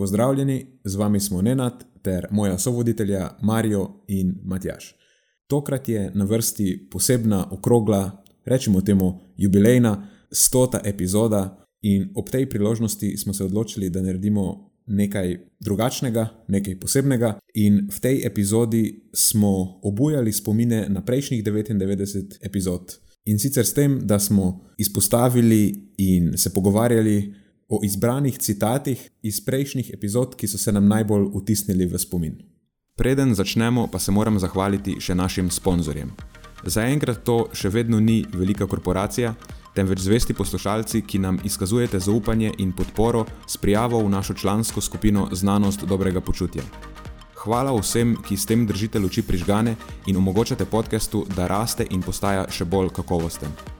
[0.00, 4.94] Pozdravljeni, z vami smo Nenad ter moja sovoditelja Marijo in Matjaš.
[5.46, 13.16] Tokrat je na vrsti posebna, okrogla, rečemo temu jubilejna, stota epizoda, in ob tej priložnosti
[13.16, 17.38] smo se odločili, da naredimo nekaj drugačnega, nekaj posebnega.
[17.54, 22.96] In v tej epizodi smo obujali spomine na prejšnjih 99 epizod.
[23.24, 27.34] In sicer s tem, da smo izpostavili in se pogovarjali
[27.70, 32.34] o izbranih citatih iz prejšnjih epizod, ki so se nam najbolj vtisnili v spomin.
[32.98, 36.10] Preden začnemo, pa se moram zahvaliti še našim sponzorjem.
[36.66, 39.32] Zaenkrat to še vedno ni velika korporacija,
[39.74, 45.28] temveč zvesti poslušalci, ki nam izkazujete zaupanje in podporo s prijavo v našo člansko skupino
[45.32, 46.66] Znanost dobrega počutja.
[47.40, 52.44] Hvala vsem, ki s tem držite luči prižgane in omogočate podkastu, da raste in postaja
[52.50, 53.79] še bolj kakovosten.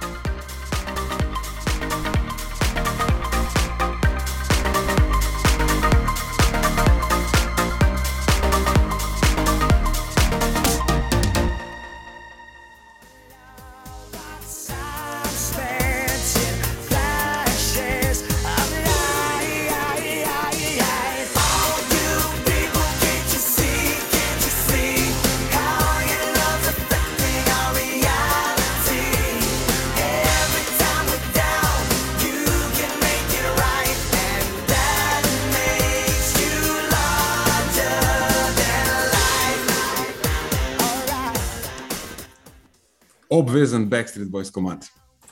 [43.51, 44.87] Obvezen Backstreet Boys komat.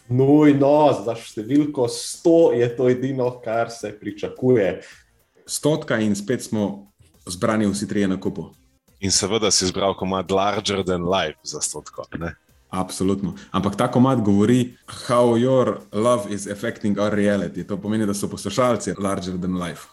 [0.10, 4.82] Nujno, za številko 100 je to edino, kar se pričakuje.
[5.50, 6.92] Stotka in spet smo
[7.30, 8.50] zbrani vsi trije na kupu.
[9.00, 12.10] In seveda si izbral komat Larger than Life za stotko.
[12.20, 12.34] Ne?
[12.70, 13.36] Absolutno.
[13.56, 14.76] Ampak ta komat govori,
[15.08, 17.64] how your love is affecting our reality.
[17.66, 19.88] To pomeni, da so poslušalci larger than life.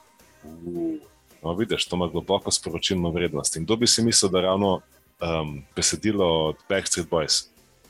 [0.44, 0.98] Uh,
[1.44, 3.56] no, vidiš, to ima globoko sporočilno vrednost.
[3.56, 4.80] In kdo bi si mislil, da ravno
[5.20, 7.46] um, besedilo od Backstreet Boys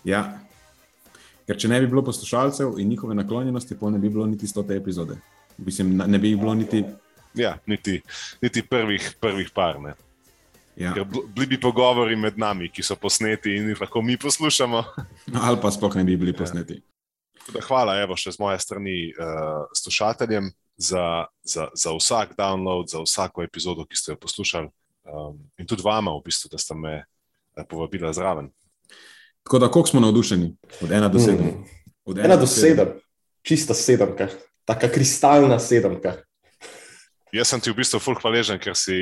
[0.07, 0.23] Ja.
[1.47, 4.79] Ker če ne bi bilo poslušalcev in njihove naklonjenosti, pa ne bi bilo niti stote
[4.79, 5.19] epizode.
[5.59, 6.85] Mislim, ne bi bilo niti.
[7.37, 8.01] Ja, niti,
[8.41, 9.77] niti prvih, prvih par.
[10.77, 10.95] Ja.
[11.35, 14.85] Bili bi pogovori med nami, ki so posneti in jih lahko mi poslušamo.
[15.49, 16.39] Ali pa sploh ne bi bili ja.
[16.39, 16.81] posneti.
[17.53, 23.05] Da, hvala, evo, še z moje strani uh, slušateljem za, za, za vsak download, za
[23.05, 24.73] vsako epizodo, ki ste jo poslušali.
[25.07, 28.51] Um, in tudi vama, v bistvu, da ste me uh, povabili zraven.
[29.47, 30.57] Tako da, koliko smo navdušeni?
[30.83, 31.47] Od ena do sedem.
[31.47, 31.65] Mm.
[32.05, 32.95] Od ena, ena do sedem, sedem.
[33.43, 34.27] čista sedemka,
[34.65, 36.17] taka kristalna sedemka.
[37.33, 38.97] Jaz sem ti v bistvu fulh hvaležen, ker si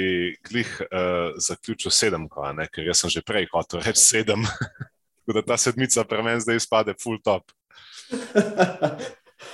[0.44, 4.44] glih uh, zaključil sedem, ker jaz sem že prej hotel reči sedem.
[5.24, 7.48] Tako da ta sedmica pri meni zdaj izpade full top.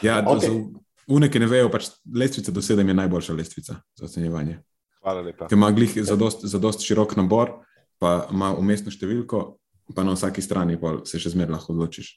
[0.03, 0.59] ja, okay.
[1.07, 4.59] Unike ne vejo, pač lestvica do sedem je najboljša lestvica za ocenjevanje.
[4.99, 5.47] Hvala lepa.
[5.47, 7.61] Ker ima glih za dost širok nabor,
[8.03, 9.60] pa ima umestno številko,
[9.97, 12.13] pa na vsaki strani se še zmeraj lahko odločiš.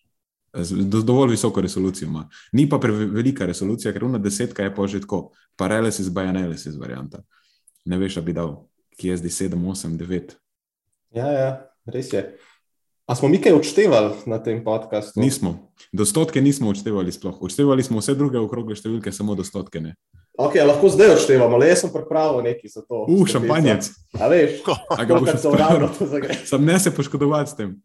[1.04, 2.28] Dovolj visoko resolucijo ima.
[2.54, 7.24] Ni pa prevelika resolucija, ker una desetka je pa že tako, paralysis by analysis varianta.
[7.86, 8.56] Ne veš, da bi dal,
[8.98, 10.36] ki je zdaj 7, 8, 9.
[11.18, 11.50] Ja, ja,
[11.86, 12.24] res je.
[13.06, 15.20] A smo mi kaj odštevali na tem podkastu?
[15.20, 15.74] Nismo.
[15.92, 17.42] Do stotke nismo odštevali sploh.
[17.42, 19.98] Odštevali smo vse druge okrogle številke, samo do stotke ne.
[20.38, 23.04] Ok, lahko zdaj odštevamo, le jaz sem pripravil nekaj za to.
[23.06, 23.90] Uf, uh, šampanjec.
[24.18, 26.38] A veš, boš uravnal to zagre.
[26.50, 27.76] Sam ne se poškodovati s tem.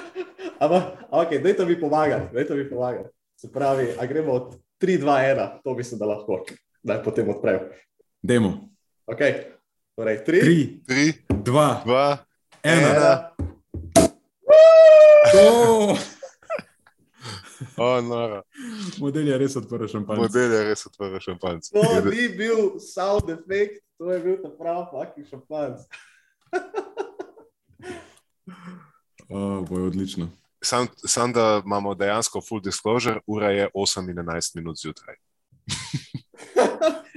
[0.62, 3.08] Ampak, ok, daj to mi pomagati, daj to mi pomagati.
[3.40, 6.44] Se pravi, a gremo od 3, 2, 1, to mislim, da lahko.
[6.82, 7.60] Daj potem odprem.
[8.22, 8.52] Demo.
[9.06, 9.20] Ok,
[9.96, 11.12] torej 3, 3,
[11.44, 12.16] 2, 2,
[12.62, 12.76] 1.
[15.32, 16.15] 1.
[17.78, 18.42] Oh, no.
[18.98, 20.22] Model je res odprl šampanjce.
[20.22, 21.72] Model je res odprl šampanjce.
[21.76, 25.84] To ni bil sound effect, to je bil ta pravi fucking šampanjc.
[29.28, 30.30] oh, boj, odlično.
[30.64, 35.16] Sam, sam, da imamo dejansko full disclosure, ura je 8 in 11 minut zjutraj.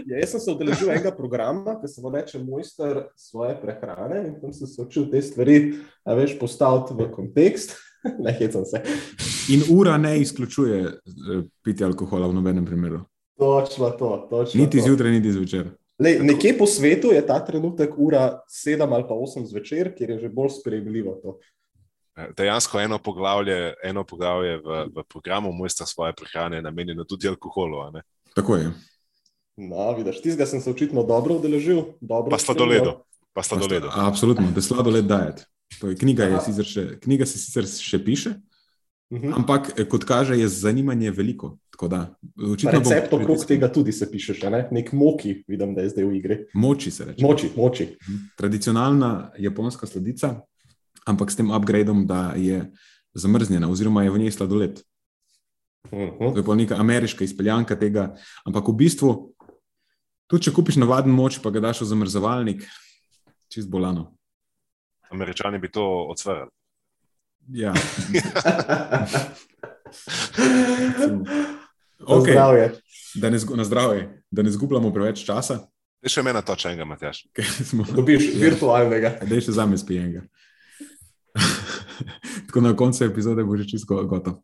[0.09, 4.31] Ja, jaz sem se udeležil enega programa, ki se mu reče Mojster svoje prehrane in
[4.41, 5.57] tam sem se učil te stvari,
[6.01, 7.75] a veš, postaviti v kontekst.
[8.23, 8.81] Ne, hecam se.
[9.49, 13.01] In ura ne izključuje eh, pitja alkohola v nobenem primeru.
[13.37, 14.83] Točno to, točno Niti to.
[14.83, 15.69] zjutraj, niti zvečer.
[15.99, 20.19] Lej, nekje po svetu je ta trenutek ura 7 ali pa 8 zvečer, kjer je
[20.19, 21.39] že bolj sprejemljivo to.
[22.37, 27.79] Dejansko eno poglavje, eno poglavje v, v programu Mojstra svoje prehrane je namenjeno tudi alkoholu.
[27.79, 28.01] a ne?
[28.35, 28.71] Tako je.
[29.57, 31.83] No, vidiš, tistega sem se očitno dobro udeležil.
[32.01, 32.91] Dobro Pa sladoledu.
[33.33, 33.87] Pa sladoledu.
[33.87, 35.45] A, Absolutno, da sladoled dajet.
[35.77, 36.27] To je knjiga,
[36.63, 38.35] še, knjiga se sicer še piše,
[39.09, 39.33] Mhm.
[39.33, 41.57] ampak eh, kot kaže, je zanimanje veliko.
[41.81, 43.47] Da, Recept okrog pritiskal.
[43.47, 44.67] tega tudi se piše, še, ne?
[44.69, 46.35] nek moki, vidim, da je zdaj v igri.
[46.53, 47.23] Moči se reče.
[47.23, 47.95] Moči, moči.
[48.03, 48.17] Mhm.
[48.35, 50.41] Tradicionalna japonska sladica,
[51.05, 52.67] ampak s tem upgradeom, da je
[53.15, 54.83] zamrznjena, oziroma je v njej sladoled.
[55.87, 56.19] Mhm.
[56.29, 58.13] To je pa neka ameriška izpeljanka tega.
[58.43, 59.31] Ampak v bistvu,
[60.27, 62.61] tudi če kupiš navaden moč, pa ga daš v zamrzovalnik,
[63.47, 64.18] čist bolano.
[65.11, 66.47] Američani bi to odsvrli.
[67.47, 67.73] Ja,
[71.99, 72.15] Okay.
[72.15, 72.31] okay.
[72.31, 72.71] Zdravje.
[73.15, 75.59] da, ne na zdravje, da ne zgubljamo preveč časa.
[76.01, 77.25] Je še mena toča enega, Matjaš.
[77.69, 78.39] Smo, Dobiš Ja.
[78.39, 79.09] virtualnega.
[79.21, 80.21] da je še za me spijenga.
[82.47, 84.41] Tako na koncu epizode bo že čisto gotovo.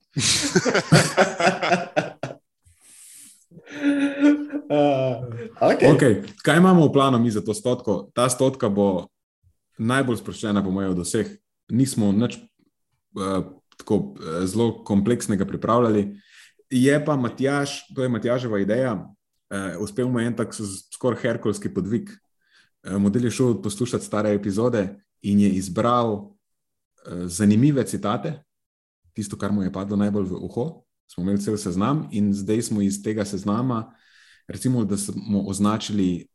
[4.66, 5.22] Uh,
[5.62, 5.88] okay.
[5.88, 6.14] Okay.
[6.42, 8.10] Kaj imamo v planu mi za to stotko?
[8.14, 9.08] Ta stotka bo
[9.78, 11.30] najbolj sproščena, po mojem, od vseh.
[11.72, 12.38] Nismo nič
[13.18, 13.42] uh,
[13.78, 16.08] tako uh, zelo kompleksnega pripravljali.
[16.70, 20.56] Je pa Matjaž, to je Matjaževa ideja, uh, uspel mu je en tak
[20.94, 22.10] skoraj herkulski podvig.
[22.86, 24.88] Uh, model je šel poslušati stare epizode
[25.22, 26.32] in je izbral uh,
[27.26, 28.40] zanimive citate,
[29.14, 30.86] tisto, kar mu je padlo najbolj v uho.
[31.08, 33.94] Smo imeli cel seznam in zdaj smo iz tega seznama,
[34.48, 36.28] recimo, da smo označili,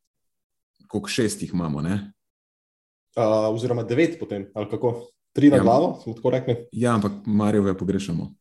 [0.87, 1.83] koliko šest jih imamo.
[1.83, 2.13] Ne?
[3.17, 5.11] Uh, oziroma devet potem, ali kako?
[5.33, 5.63] Tri na Ja.
[5.63, 6.57] glavo, smo tako rekli.
[6.73, 8.35] Ja, ampak Marjove pogrešamo.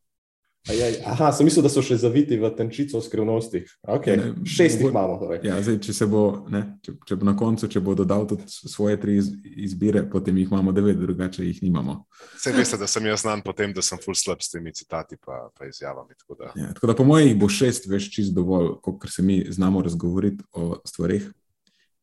[0.68, 3.62] Ajaj, aha, sem mislil, da so še zaviti v tenčico skrivnosti.
[3.80, 4.16] Okay.
[4.20, 5.14] Ne, Šest jih imamo.
[5.22, 5.40] Torej.
[5.46, 8.44] Ja, zdaj, če, se bo, ne, če, če bo na koncu, če bo dodal tudi
[8.50, 9.30] svoje tri iz,
[9.70, 12.02] izbire, potem jih imamo devet, drugače jih nimamo.
[12.34, 15.16] Vse veste, da sem jaz znan po tem, da sem full slab s temi citati
[15.16, 16.12] pa, pa izjavami.
[16.18, 19.40] Tako da, Ja, tako da po mojih bo šest več čist dovolj, ker se mi
[19.48, 21.30] znamo razgovoriti o stvarih,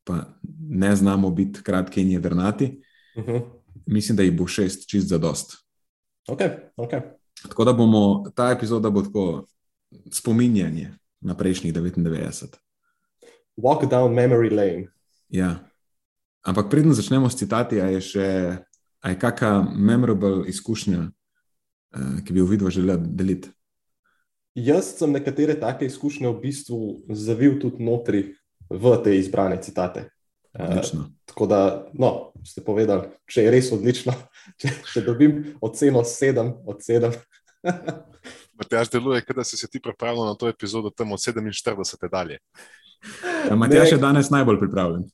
[0.08, 0.24] pa
[0.70, 2.80] ne znamo biti kratki in jedrnati.
[3.16, 3.40] Uh -huh.
[3.86, 5.56] Mislim, da jih bo šest čist za dost.
[6.28, 7.00] okay, okay.
[7.42, 9.46] Tako da bomo, ta epizoda bo tako
[10.12, 12.56] spominjanje na prejšnjih 99.
[13.56, 14.86] Walk down memory lane.
[15.28, 15.68] Ja.
[16.42, 18.56] Ampak preden začnemo s citati, a je še
[19.00, 21.10] a je kakšna memorable izkušnja,
[21.94, 23.48] eh, ki bi jo vidva želela deliti.
[24.54, 26.78] Jaz sem nekatere take izkušnje v bistvu
[27.14, 28.34] zavil tudi notri
[28.70, 30.10] v te izbrane citate.
[30.52, 31.10] Eh, Odlično.
[31.24, 31.60] Tako da,
[31.92, 34.14] no, ste povedali, če je res odlično,
[34.60, 37.12] če, če dobim oceno 7 od 7.
[38.58, 42.40] Matjaž deluje, kot da si se ti pripravljal na to epizodo tam od 47 dalje.
[43.22, 45.06] Ja, Matjaž je danes najbolj pripravljen.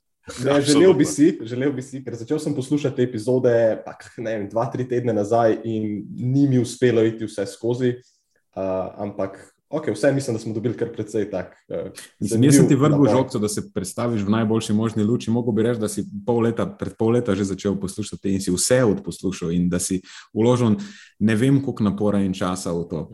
[0.45, 3.53] Ne, želel, bi si, želel bi si, ker začel sem poslušati te epizode
[3.85, 7.93] pak, ne vem, dva, tri tedne nazaj in ni mi uspelo iti vse skozi.
[8.55, 9.37] Uh, ampak,
[9.75, 11.55] okay, vse mislim, da smo dobili kar precej tak.
[11.69, 11.91] Uh,
[12.21, 15.31] Mislim, jaz sem ti vrgel žogco, da se predstaviš v najboljši možni luči.
[15.31, 18.51] Mogoče bi reči, da si pol leta, pred pol leta že začel poslušati in si
[18.51, 20.01] vse odposlušal in da si
[20.33, 20.77] uložil
[21.19, 23.11] ne vem koliko napora in časa v to.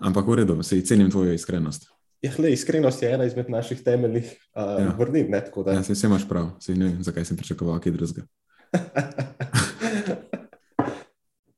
[0.00, 1.88] Ampak v redu, se cenim tvojo iskrenost.
[2.22, 4.24] Ja, le, iskrenost je ena izmed naših temeljnih
[4.56, 4.94] uh, Ja.
[4.98, 5.30] vrlin.
[5.30, 8.22] ne, da- Ja, se vse imaš prav, se ne vem, zakaj sem pričakoval kaj drugega.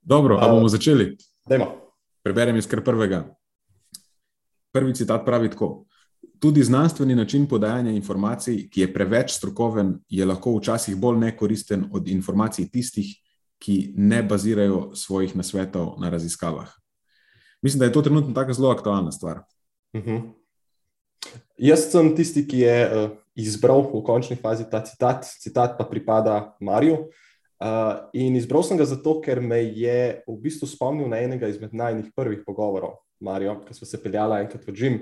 [0.02, 1.16] Dobro, a bomo začeli?
[1.48, 1.66] Dajmo.
[2.22, 3.24] Preberem iz kar prvega.
[4.72, 5.86] Prvi citat pravi tako.
[6.38, 12.08] Tudi znanstveni način podajanja informacij, ki je preveč strokoven, je lahko včasih bolj nekoristen od
[12.08, 13.06] informacij tistih,
[13.58, 16.68] ki ne bazirajo svojih nasvetov na raziskavah.
[17.62, 19.42] Mislim, da je to trenutno tako zelo aktualna stvar.
[19.92, 20.20] Uh -huh.
[21.58, 26.56] Jaz sem tisti, ki je uh, izbral v končni fazi ta citat, citat pa pripada
[26.60, 26.96] Mariju.
[27.60, 31.74] Uh, in izbral sem ga zato, ker me je v bistvu spomnil na enega izmed
[31.76, 34.98] najnih prvih pogovorov, Marijo, ki smo se peljali enkrat v Džim,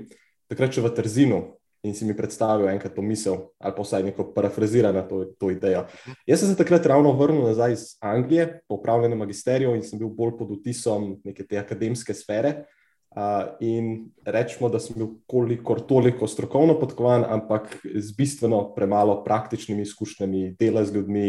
[0.50, 1.42] takrat še v Trzinu
[1.87, 5.84] in si mi predstavil enkrat to misel, ali pa vsaj neko parafrazirano to, to idejo.
[6.26, 10.10] Jaz sem se takrat ravno vrnil nazaj iz Anglije, po upravljenem magisteriju in sem bil
[10.10, 12.64] bolj pod vtisom neke te akademske sfere.
[13.08, 19.82] Uh, in rečemo, da sem bil kolikor toliko strokovno podkovan, ampak z bistveno premalo praktičnimi
[19.82, 21.28] izkušnjami dela z ljudmi.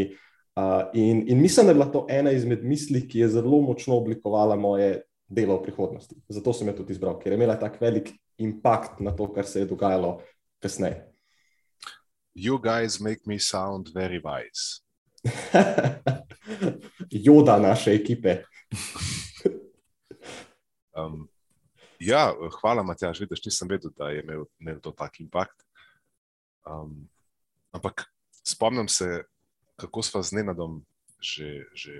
[0.59, 3.95] Uh, in, in mislim, da je bila to ena izmed misli, ki je zelo močno
[3.97, 6.17] oblikovala moje delo v prihodnosti.
[6.29, 9.63] Zato sem jo tudi izbral, ker je imela tak velik impakt na to, kar se
[9.63, 10.19] je dogajalo
[10.59, 11.05] kasneje.
[12.35, 14.81] You guys make me sound very wise.
[17.25, 18.43] Joda naše ekipe.
[20.99, 21.29] Um,
[21.99, 23.19] ja, hvala, Matjaž.
[23.19, 25.63] Vidiš, nisem vedel, da je imel, imel to tak impakt.
[26.67, 27.09] Um,
[27.71, 28.03] ampak
[28.43, 29.23] spomnim se,
[29.75, 30.85] kako smo z Nenadom
[31.19, 31.95] že, že,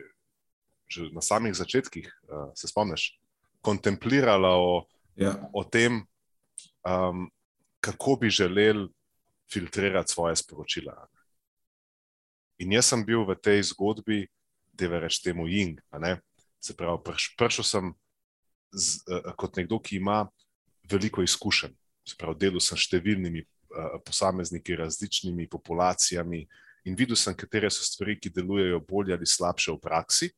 [0.87, 3.18] že na samih začetkih, uh, se spomniš,
[3.61, 4.85] kontemplirali o,
[5.19, 5.35] Ja.
[5.53, 6.05] o tem,
[6.87, 7.27] um,
[7.79, 8.87] kako bi želeli
[9.51, 11.07] filtrirati svoje sporočila.
[12.57, 14.27] In jaz sem bil v tej zgodbi,
[14.73, 15.81] da je reč temu Jing.
[15.99, 16.21] ne.
[16.59, 17.93] Se pravi, priš, prišel sem
[18.71, 20.27] z, uh, kot nekdo, ki ima
[20.91, 21.75] veliko izkušenj.
[22.07, 26.47] Se pravi, delal sem s številnimi uh, posamezniki, različnimi populacijami
[26.85, 30.31] in videl sem, katere so stvari, ki delujejo bolje ali slabše v praksi.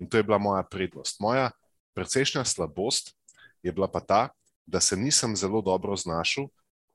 [0.00, 1.20] In to je bila moja prednost.
[1.20, 1.50] Moja
[1.94, 3.14] precejšnja slabost
[3.62, 4.28] je bila pa ta,
[4.66, 6.48] da se nisem zelo dobro znašel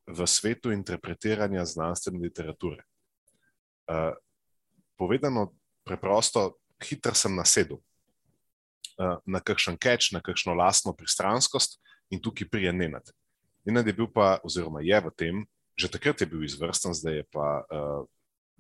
[0.08, 2.84] v svetu interpretiranja znanstvene literature.
[3.86, 4.14] Uh,
[4.98, 12.50] povedano preprosto, hitro sem nasedel uh, na kakšen keč, na kakšno lastno pristranskost in tukaj
[12.50, 13.12] prije Nenad.
[13.66, 17.26] Nenad je bil pa, oziroma je v tem, že takrat je bil izvrsten, zdaj je
[17.34, 18.06] pa, uh,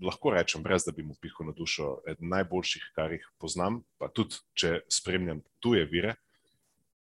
[0.01, 4.09] lahko rečem, brez da bi mu pihal na dušo, eden najboljših, kar jih poznam, pa
[4.09, 6.15] tudi če spremljam tuje vire.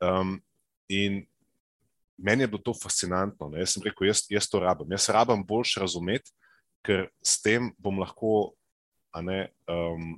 [0.01, 0.39] Um,
[0.89, 1.21] in
[2.21, 3.49] meni je bilo to fascinantno.
[3.49, 3.61] Ne?
[3.65, 4.93] Jaz sem rekel, jaz, jaz to rabim.
[4.93, 6.33] Jaz rabim boljš razumeti,
[6.85, 8.53] ker s tem bom lahko,
[9.25, 10.15] ne, um,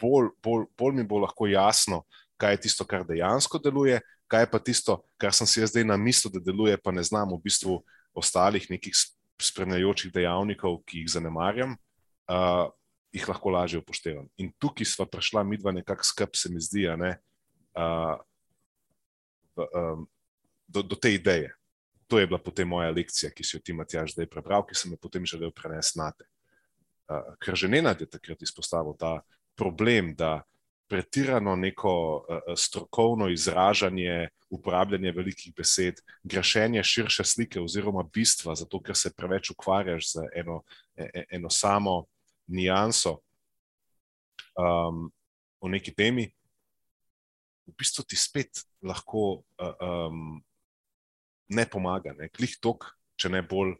[0.00, 2.02] bolj, bolj, bolj mi bo lahko jasno,
[2.40, 5.86] kaj je tisto, kar dejansko deluje, kaj je pa tisto, kar sem si jaz zdaj
[5.88, 7.80] namislil, da deluje, pa ne znam v bistvu
[8.16, 8.94] ostalih nekih
[9.40, 11.78] spremljajočih dejavnikov, ki jih zanemarjam.
[12.28, 12.68] Uh,
[13.08, 14.26] Jih lahko lažje upoštevam.
[14.36, 17.14] In tukaj smo prišla, mi dva, nekako skrb, se mi zdi, ne,
[17.78, 18.18] uh,
[19.56, 20.08] v, um,
[20.66, 21.54] do, do te ideje.
[22.08, 24.92] To je bila potem moja lekcija, ki si jo ti, Matjaž, zdaj prebral, ki sem
[24.92, 26.26] jo potem želel prenesti na te.
[27.08, 29.20] Uh, ker že Nenad je takrat izpostavil ta
[29.56, 30.42] problem, da
[30.88, 38.96] pretirano neko uh, strokovno izražanje, uporabljanje velikih besed, grašenje širše slike oziroma bistva, zato ker
[38.96, 40.62] se preveč ukvarjaš z eno,
[40.96, 42.06] e, eno samo
[42.46, 43.18] nijanso
[44.56, 45.10] um,
[45.60, 46.30] o neki temi,
[47.68, 50.38] v bistvu ti spet lahko uh, um,
[51.52, 52.88] ne pomaga, ne klih tok,
[53.20, 53.76] če ne bolj,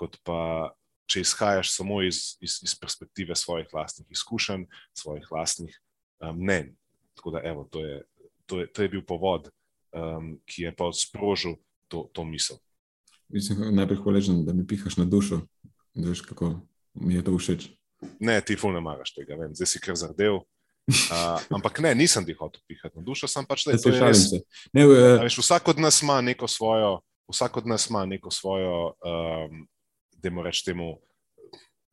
[0.00, 0.70] kot pa
[1.10, 4.66] če izhajaš samo iz, iz, iz perspektive svojih vlastnih izkušenj,
[4.96, 5.74] svojih vlastnih
[6.20, 6.74] um, mnenj.
[7.18, 7.96] Tako da, evo, to, je,
[8.46, 9.50] to, je, to je bil povod,
[9.96, 11.58] um, ki je pa sprožil
[11.90, 12.60] to, to misel.
[13.30, 15.42] Mislim, najprej hvaležen, da mi pihaš na dušo,
[15.94, 16.60] da veš, kako
[16.94, 17.68] mi je to všeč.
[18.20, 20.40] Ne, ti ful ne maraš tega, vem, zdaj si kar zardel.
[20.90, 24.40] Uh, ampak ne, nisem ti hotel pihati na dušo, sem pač le Se šalim se.
[24.74, 26.98] Ne, uh, Veš, vsak od nas ima neko svojo,
[27.30, 29.66] vsak od nas ima neko svojo, um,
[30.18, 30.88] da mu rečemo, temu,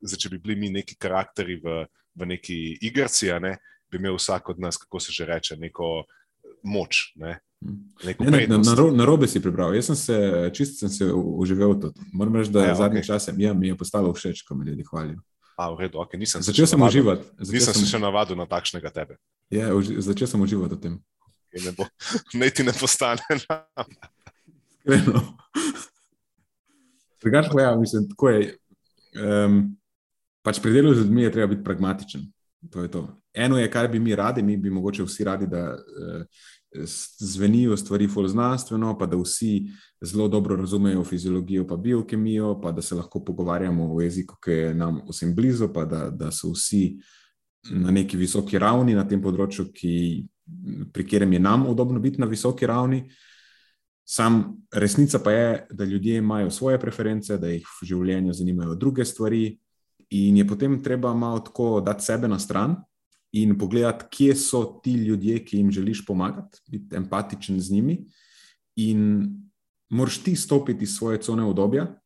[0.02, 1.84] zdaj, če bi bili mi neki karakteri v,
[2.18, 3.56] v neki igrici, ne,
[3.90, 6.04] bi imel vsak od nas, kako se že reče, neko
[6.62, 7.12] moč.
[7.16, 7.38] Ne,
[8.04, 9.74] neko Ne, ne, na, na, na robe si prebral.
[9.74, 10.16] Jaz sem se,
[10.54, 11.88] čist sem se uživel v to.
[12.12, 13.08] Moram reči, da Ja, ja, zadnje okej.
[13.14, 15.22] čase ja, mi je postalo všeč, ko me ljudje hvalijo.
[15.58, 17.24] A, v redu, okay, nisem se Začel navadil- uživati.
[17.42, 19.16] Začel Nisem sem, se še navadil na takšnega tebe.
[19.50, 20.94] ja, uži, začel sem uživati v tem.
[21.50, 21.82] ki Ne bo,
[22.38, 23.18] naj ti ne postane.
[24.86, 25.22] Iskreno.
[27.20, 28.54] Drugače pa ja, mislim, tako je.
[29.18, 29.76] Um,
[30.42, 32.22] pač pri delu z ljudmi je treba biti pragmatičen.
[32.70, 33.02] To je to.
[33.34, 36.22] Eno je, kar bi mi radi, mi bi mogoče vsi radi, da uh,
[37.18, 39.68] zvenijo stvari ful znanstveno, pa da vsi
[40.00, 44.74] zelo dobro razumejo fiziologijo, pa biokemijo, pa da se lahko pogovarjamo v jeziku, ki je
[44.74, 46.98] nam vsem blizu, pa da, da so vsi
[47.70, 49.94] na neki visoki ravni na tem področju, ki,
[50.92, 53.02] pri katerem je nam udobno biti na visoki ravni.
[54.08, 59.04] Sam resnica pa je, da ljudje imajo svoje preference, da jih v življenju zanimajo druge
[59.04, 59.58] stvari,
[60.10, 62.76] in je potem treba malo tako dati sebe na stran
[63.32, 67.98] in pogledati, kje so ti ljudje, ki jim želiš pomagati, biti empatičen z njimi.
[68.76, 69.30] In
[69.90, 72.00] moraš ti stopiti iz svoje cone obdobja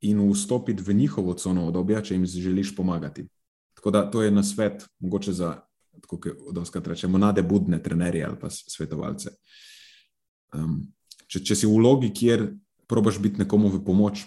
[0.00, 3.26] in vstopiti v njihovo cono obdobja, če jim želiš pomagati.
[3.74, 5.60] Tako da to je na svet, mogoče za,
[6.06, 9.30] kot rečemo, mlade budne trenerje ali pa svetovalce.
[10.54, 10.80] Um,
[11.26, 12.48] če, če si v vlogi, kjer
[12.86, 14.24] probaš biti nekomu v pomoč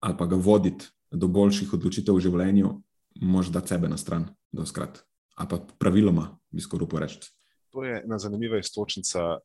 [0.00, 2.68] ali pa ga voditi do boljših odločitev v življenju,
[3.26, 5.00] moš dati sebe na stran, doskrat.
[5.38, 7.20] Ali pa praviloma, bi skoraj uporeči.
[7.70, 9.38] To je ena zanimiva istočnica,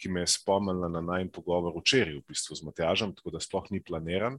[0.00, 3.66] ki me je spomnila na najmen pogovor včeraj, v bistvu z Matjažem, tako da sploh
[3.74, 4.38] ni planiran.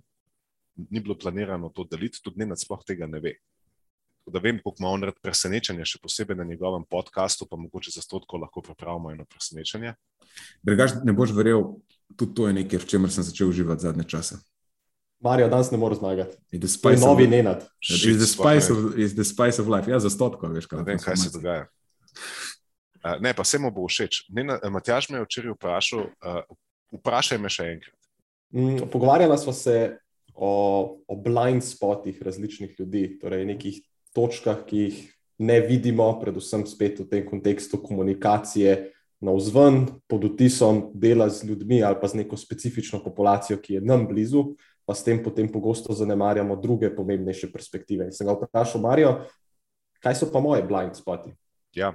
[0.89, 3.35] Ni bilo planirano to deliti, tudi ne sploh tega ne ve.
[4.21, 7.91] Tako da vem, koliko ima on rad presenečenja, še posebej na njegovem podkastu, pa mogoče
[7.91, 9.95] za stotko lahko pripravimo eno presenečenje.
[10.63, 11.65] Drugač, ne boš verjel,
[12.15, 14.39] tudi to je nekaj, v čemer sem začel uživati zadnje čase.
[15.21, 16.37] Marijo danes ne more zmagati.
[16.51, 17.65] Je spice novi Nenad.
[17.89, 19.91] Is the spice of, is the spice of life.
[19.91, 21.67] Ja, za stotko, veš, Ne vem, kaj se dogaja.
[23.01, 24.25] Uh, ne, pa se mu bo všeč.
[24.29, 26.41] Nena, Matjaž me je včeraj vprašal, uh,
[26.99, 27.97] vprašaj me še enkrat.
[28.53, 29.97] Mm, Pogovarjala smo se
[30.33, 30.51] o,
[31.07, 33.81] o blind spotih različnih ljudi, torej nekih
[34.13, 35.01] točkah, ki jih
[35.41, 41.83] ne vidimo, predvsem spet v tem kontekstu komunikacije na vzven, pod vtisom dela z ljudmi
[41.83, 44.51] ali pa z neko specifično populacijo, ki je nam blizu,
[44.91, 48.03] pa s tem potem pogosto zanemarjamo druge pomembnejše perspektive.
[48.05, 49.13] In sem ga vprašal, Marijo,
[50.03, 51.31] kaj so pa moje blind spoti?
[51.71, 51.93] Ja.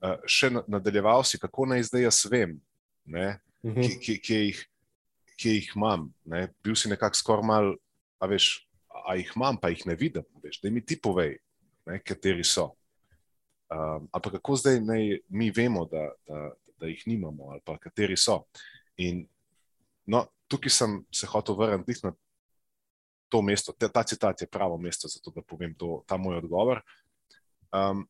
[0.00, 2.56] Uh, še na- nadaljeval si, kako naj zdaj jaz vem,
[3.04, 3.82] ne, Mhm.
[3.84, 4.58] ki, ki, ki, jih,
[5.36, 6.08] ki jih imam.
[6.24, 6.48] Ne.
[6.64, 7.74] Bil si nekako skoraj mal,
[8.16, 10.24] a veš, a jih imam, pa jih ne vidim.
[10.40, 11.36] Veš, da mi ti povej,
[11.86, 12.70] ne, kateri so.
[13.68, 18.16] Um, ampak kako zdaj naj mi vemo, da, da, da jih nimamo, ali pa kateri
[18.16, 18.46] so.
[18.96, 19.26] In,
[20.06, 22.12] no, tukaj sem se hotel vrniti na
[23.30, 23.72] to mesto.
[23.72, 26.82] Ta, ta citat je pravo mesto, zato da povem to, ta moj odgovor.
[27.70, 28.08] Um,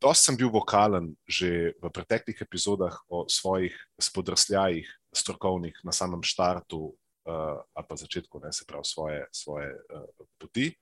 [0.00, 6.96] Dost sem bil vokalen že v preteklih epizodah o svojih spodrsljajih, strokovnih na samem štartu
[7.28, 10.08] uh, ali pa začetku, ne se pravi, svoje, svoje uh,
[10.40, 10.72] poti.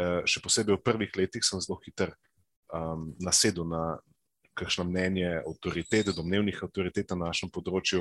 [0.00, 2.16] Uh, še posebej v prvih letih sem zelo hiter
[2.72, 4.00] um, nasedel na
[4.56, 8.00] kakšno mnenje avtoritet, domnevnih avtoritet na našem področju.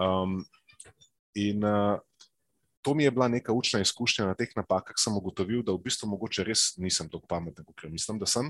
[0.00, 0.40] Um,
[1.36, 2.00] in uh,
[2.80, 6.08] to mi je bila neka učna izkušnja na teh napakah, sem ugotovil, da v bistvu
[6.08, 8.48] mogoče res nisem tako pameten, kot mislim, da sem.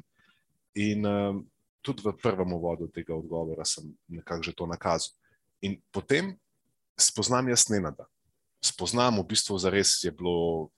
[0.77, 1.43] In um,
[1.83, 5.15] tudi v prvem uvodu tega odgovora sem nekako že to nakazal.
[5.61, 6.37] In potem
[6.95, 8.05] spoznam jaz Nenada.
[8.61, 10.69] Spoznam v bistvu, zares je bilo,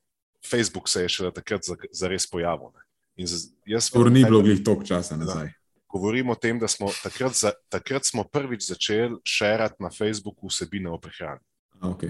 [0.41, 2.71] Facebook se je šele takrat za- zares pojavil.
[2.71, 2.83] Ne.
[3.17, 5.51] In z- jaz Skoro vem, ni bilo glih toliko časa nazaj.
[5.89, 10.91] govorim o tem, da smo takrat, za, takrat smo prvič začeli širiti na Facebooku vsebine
[10.91, 11.41] o prehrani.
[11.81, 12.05] A, ok,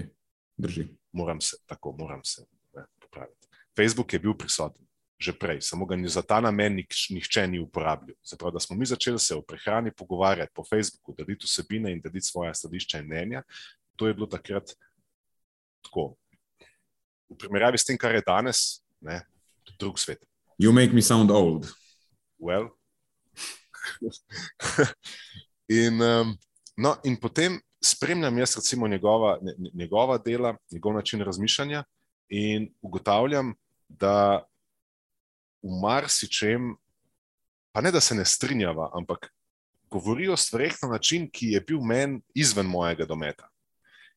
[0.57, 0.87] drži.
[1.11, 2.45] Moram se, tako, moram se
[2.75, 3.47] ne, popraviti.
[3.75, 7.59] Facebook je bil prisoten že prej, samo ga ni za ta namen nik, nihče ni
[7.59, 8.15] uporabljal.
[8.23, 12.25] Zaprav, da smo mi začeli se o prehrani pogovarjati po Facebooku, deliti vsebine in deliti
[12.25, 13.43] svoje stališča in mnenja,
[13.99, 14.71] to je bilo takrat
[15.83, 16.15] tako.
[17.29, 19.19] V primerjavi s tem, kar je danes, ne,
[19.79, 20.23] drug svet.
[20.55, 21.67] You make me sound old.
[22.39, 22.71] well.
[25.67, 26.37] in, um,
[26.77, 31.83] no, in potem spremljam jaz recimo njegova, nje- njegova dela, njegov način razmišljanja
[32.29, 33.53] in ugotavljam,
[33.89, 34.43] da
[35.61, 36.75] v marsičem,
[37.71, 39.33] pa ne da se ne strinjava, ampak
[39.89, 43.49] govori o stvareh na način, ki je bil meni izven mojega dometa.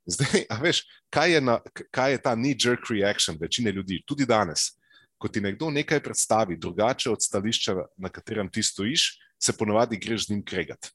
[0.07, 4.73] Zdaj, a veš, kaj je, na, kaj je ta knee-jerk reaction večine ljudi, tudi danes?
[5.19, 10.27] Ko ti nekdo nekaj predstavi drugače od stališča, na katerem ti stojiš, se ponovadi greš
[10.27, 10.91] z njim kregati.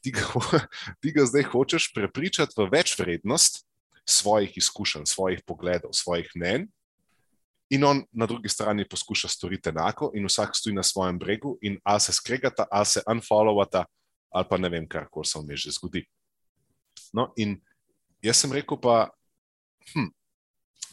[0.00, 0.24] Ti ga,
[1.02, 3.64] ti ga zdaj hočeš prepričati v več vrednost
[4.08, 6.68] svojih izkušenj, svojih pogledov, svojih mnenj,
[7.70, 11.78] in on na drugi strani poskuša storiti enako, in vsak stoji na svojem bregu, in
[11.84, 13.84] ali se skregata, ali se unfollowata,
[14.30, 16.04] ali pa ne vem, kar koli se vmes že zgodi.
[17.12, 17.58] No, in
[18.22, 19.10] jaz sem rekel, pa,
[19.92, 20.08] hm,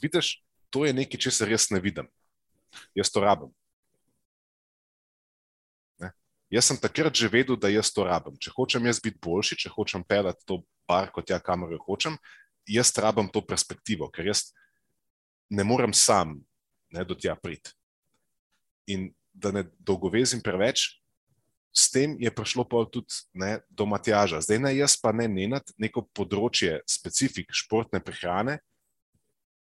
[0.01, 2.07] vidiš, to je nekaj, česar jaz ne vidim.
[2.95, 3.51] Jaz to rabim.
[6.53, 8.35] Jaz sem takrat že vedel, da jaz to rabim.
[8.37, 12.17] Če hočem jaz biti boljši, če hočem pelati to bar kot ja, kamor jo hočem,
[12.69, 14.51] jaz rabim to perspektivo, ker jaz
[15.49, 16.37] ne morem sam
[16.93, 17.73] ne, do tja priti.
[18.87, 21.01] In da ne dolgovezim preveč,
[21.75, 24.39] s tem je prišlo pa tudi ne, do Matjaža.
[24.39, 28.61] Zdaj ne jaz, pa ne Nenad, neko področje, specifik športne prehrane,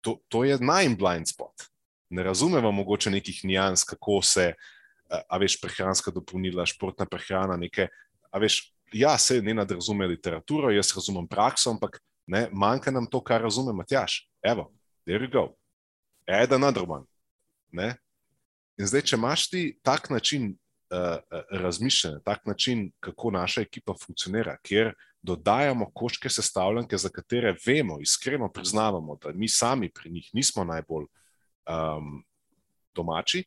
[0.03, 1.71] to, to je najmanj blind spot.
[2.13, 4.51] Ne razumemo mogoče nekih nijans, kako se,
[5.13, 7.87] a, veš, prehranska dopolnila, športna prehrana, neke,
[8.31, 13.21] a veš, ja, se ne razume literaturo, jaz razumem prakso, ampak ne, manjka nam to,
[13.23, 14.23] kar razume Matjaš.
[14.43, 14.71] Evo,
[15.05, 15.55] there you go.
[16.27, 17.05] Another one.
[17.71, 17.95] Ne?
[18.79, 21.17] In zdaj, če imaš ti tak način uh,
[21.51, 28.49] razmišljanja, tak način, kako naša ekipa funkcionira, kjer dodajamo koščke sestavljanke, za katere vemo, iskreno
[28.51, 32.23] priznavamo, da mi sami pri njih nismo najbolj um,
[32.95, 33.43] domači,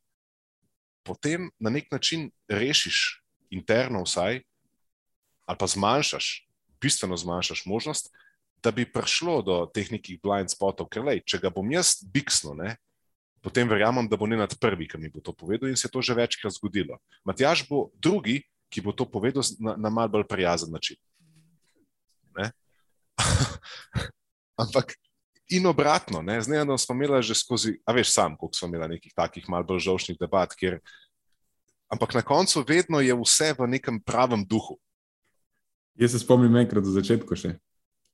[1.07, 4.43] potem na nek način rešiš interno vsaj,
[5.47, 6.49] ali pa zmanjšaš,
[6.83, 8.11] bistveno zmanjšaš možnost,
[8.63, 12.57] da bi prišlo do teh nekih blind spotov, ker lej, če ga bom jaz biksno,
[12.59, 12.75] ne,
[13.47, 15.95] potem verjamem, da bo ne nad prvi, ki mi bo to povedal in se je
[15.95, 16.99] to že večkrat zgodilo.
[17.23, 20.99] Matjaž bo drugi, ki bo to povedal na, na mal bolj prijazen način.
[24.63, 24.97] Ampak
[25.49, 26.43] in obratno, ne?
[26.43, 29.65] z Nenadom smo imeli že skozi, a veš sam, koliko smo imeli nekih takih mal
[29.65, 30.81] bolj žovšnih debat, kjer,
[31.93, 34.79] ampak na koncu vedno je vse v nekem pravem duhu.
[35.95, 37.55] Jaz se spomnim enkrat v začetku še,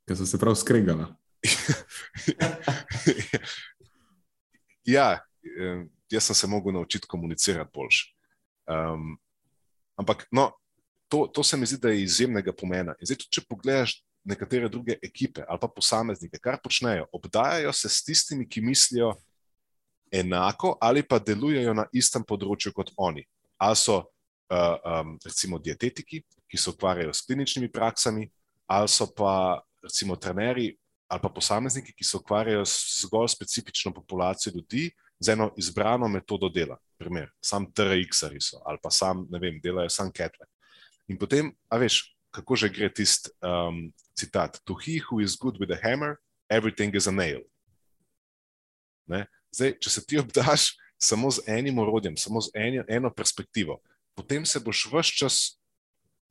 [0.07, 1.09] ko so se prav skregala.
[4.95, 5.25] ja,
[6.13, 8.13] jaz sem se mogel naučiti komunicirati boljše.
[8.71, 9.19] Um,
[9.99, 10.53] ampak no,
[11.09, 12.95] to, to se mi zdi, da je izjemnega pomena.
[13.01, 17.89] In zdaj, tudi, če pogledaš nekatere druge ekipe ali pa posameznike, kar počnejo, obdajajo se
[17.89, 19.15] s tistimi, ki mislijo
[20.13, 23.25] enako ali pa delujejo na istem področju kot oni.
[23.59, 28.29] Ali so uh, um, recimo dietetiki, ki se ukvarjajo s kliničnimi praksami,
[28.67, 30.77] ali so pa recimo trenerji
[31.13, 32.65] ali pa posamezniki, ki se ukvarjajo
[33.05, 34.87] zgolj specifično populacijo ljudi
[35.21, 36.79] z eno izbrano metodo dela.
[36.99, 40.47] Primer, sam TRX-ari so ali pa sam, ne vem, delajo sam ketle.
[41.13, 42.01] In potem, a veš,
[42.33, 43.91] kako že gre tisti um,
[44.23, 46.17] citat: To he who is good with a hammer,
[46.51, 47.43] everything is a nail.
[49.53, 53.81] Zdaj, če se ti obdaš samo z enim orodjem, samo z eni, eno perspektivo,
[54.17, 55.41] potem se boš vse čas,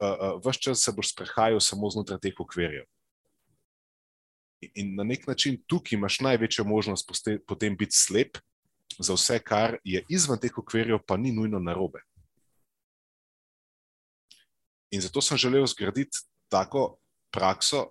[0.02, 2.88] uh, uh, čas se boš sprehajal samo znotraj teh okvirjev.
[4.78, 7.10] In na nek način tukaj imaš največjo možnost
[7.48, 8.38] potem biti slep
[9.00, 12.04] za vse, kar je izven teh okvirjev, pa ni nujno narobe.
[14.92, 16.20] In zato sem želel zgraditi
[16.52, 17.01] tako
[17.32, 17.90] prakso,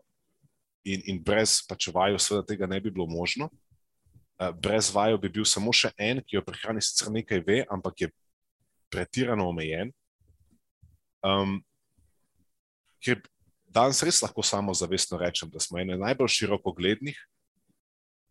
[0.84, 3.50] in, in brez pač vaju, seveda, tega ne bi bilo možno.
[4.40, 8.06] Uh, brez vaju bi bil samo še en, ki o prehrani sicer nekaj ve, ampak
[8.06, 8.10] je
[8.90, 9.92] pretirano omejen.
[11.20, 11.58] Um,
[13.04, 13.20] ker
[13.68, 17.18] danes res lahko samo zavestno rečem, da smo ene najbolj širokoglednih,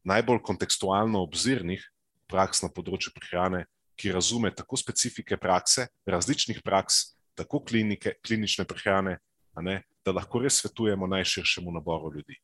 [0.09, 1.83] najbolj kontekstualno obzirnih
[2.29, 3.65] praks na področju prehrane,
[3.99, 9.17] ki razume tako specifike prakse, različnih praks, tako klinike, klinične prehrane,
[9.59, 12.38] ne, da lahko res svetujemo najširšemu naboru ljudi.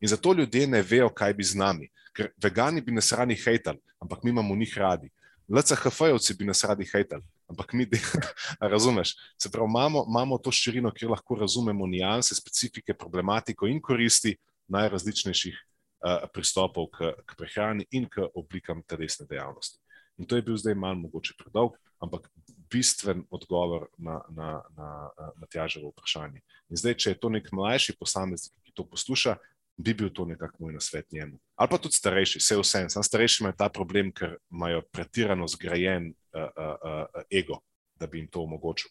[0.00, 1.90] In zato ljudje ne vejo, kaj bi z nami.
[2.12, 5.10] Ker vegani bi nas radi hejtali, ampak mi imamo njih radi.
[5.48, 7.86] LCHF-jevci bi nas radi hejtali, ampak mi,
[8.72, 14.36] razumeš, se pravi, imamo, imamo to širino, kjer lahko razumemo nijanse, specifike, problematiko in koristi
[14.68, 19.78] najrazličnejših uh, pristopov k, k prehrani in k oblikam telesne dejavnosti.
[20.18, 22.30] In to je bil zdaj malo mogoče predolg, ampak
[22.72, 24.90] bistven odgovor na, na, na,
[25.36, 26.40] na Tjaževo vprašanje.
[26.70, 29.36] In zdaj, če je to nek mlajši posameznik, ki to posluša,
[29.76, 31.38] bi bil to nekako moj nasvet njemu.
[31.56, 32.82] Ali pa tudi starejši, vse vse.
[32.92, 37.60] Sam starejši imajo ta problem, ker imajo pretirano zgrajen uh, uh, uh, ego,
[38.00, 38.90] da bi jim to omogočil.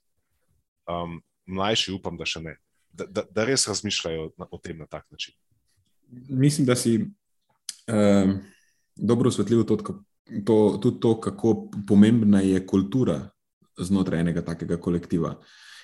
[0.90, 2.56] Um, mlajši upam, da še ne.
[2.92, 5.36] Da, da, da res razmišljajo na, o tem na tak način.
[6.28, 6.98] Mislim, da si
[7.88, 8.40] um,
[8.96, 9.78] dobro osvetlil to,
[10.46, 11.54] to, tudi to, kako
[11.88, 13.30] pomembna je kultura
[13.80, 15.36] znotraj enega takega kolektiva.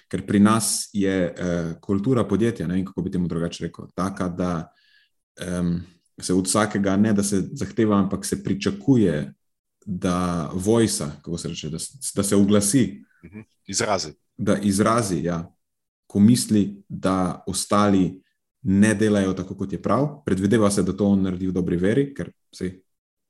[0.07, 4.29] Ker pri nas je uh, kultura podjetja, ne vem, kako bi temu drugače rekel, taka,
[4.29, 4.51] da
[5.59, 5.81] um,
[6.21, 9.33] se od vsakega ne da se zahteva, ampak se pričakuje,
[9.87, 11.77] da vojsa, kako se reče, da,
[12.15, 13.03] da se oglasi.
[13.25, 13.39] Mhm.
[13.67, 14.11] Izrazi.
[14.37, 15.55] Da izrazi, ja,
[16.07, 18.21] ko misli, da ostali
[18.61, 20.23] ne delajo tako, kot je prav.
[20.25, 22.81] Predvideva se, da to on naredi v dobri veri, ker se,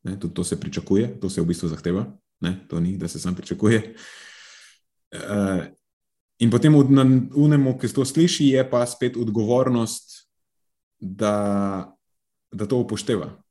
[0.03, 2.05] ne, tudi to se pričakuje, to se v bistvu zahteva,
[2.41, 3.95] ne, to ni, da se sam pričakuje.
[5.15, 5.67] Uh,
[6.39, 6.83] in potem v
[7.35, 10.27] unemu, ki to sliši, je pa spet odgovornost,
[10.99, 11.97] da
[12.51, 13.43] da to upošteva.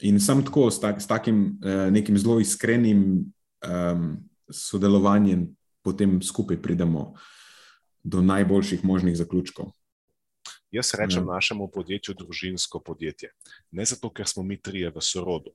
[0.00, 3.24] In sam tako, s, tak, s takim uh, nekim zelo iskrenim
[3.64, 4.16] um,
[4.50, 5.48] sodelovanjem,
[5.82, 7.14] potem skupaj pridemo
[8.02, 9.72] do najboljših možnih zaključkov.
[10.70, 11.34] Jaz rečem ja.
[11.34, 13.30] našemu podjetju družinsko podjetje.
[13.70, 15.54] Ne zato, ker smo mi trije v sorodu,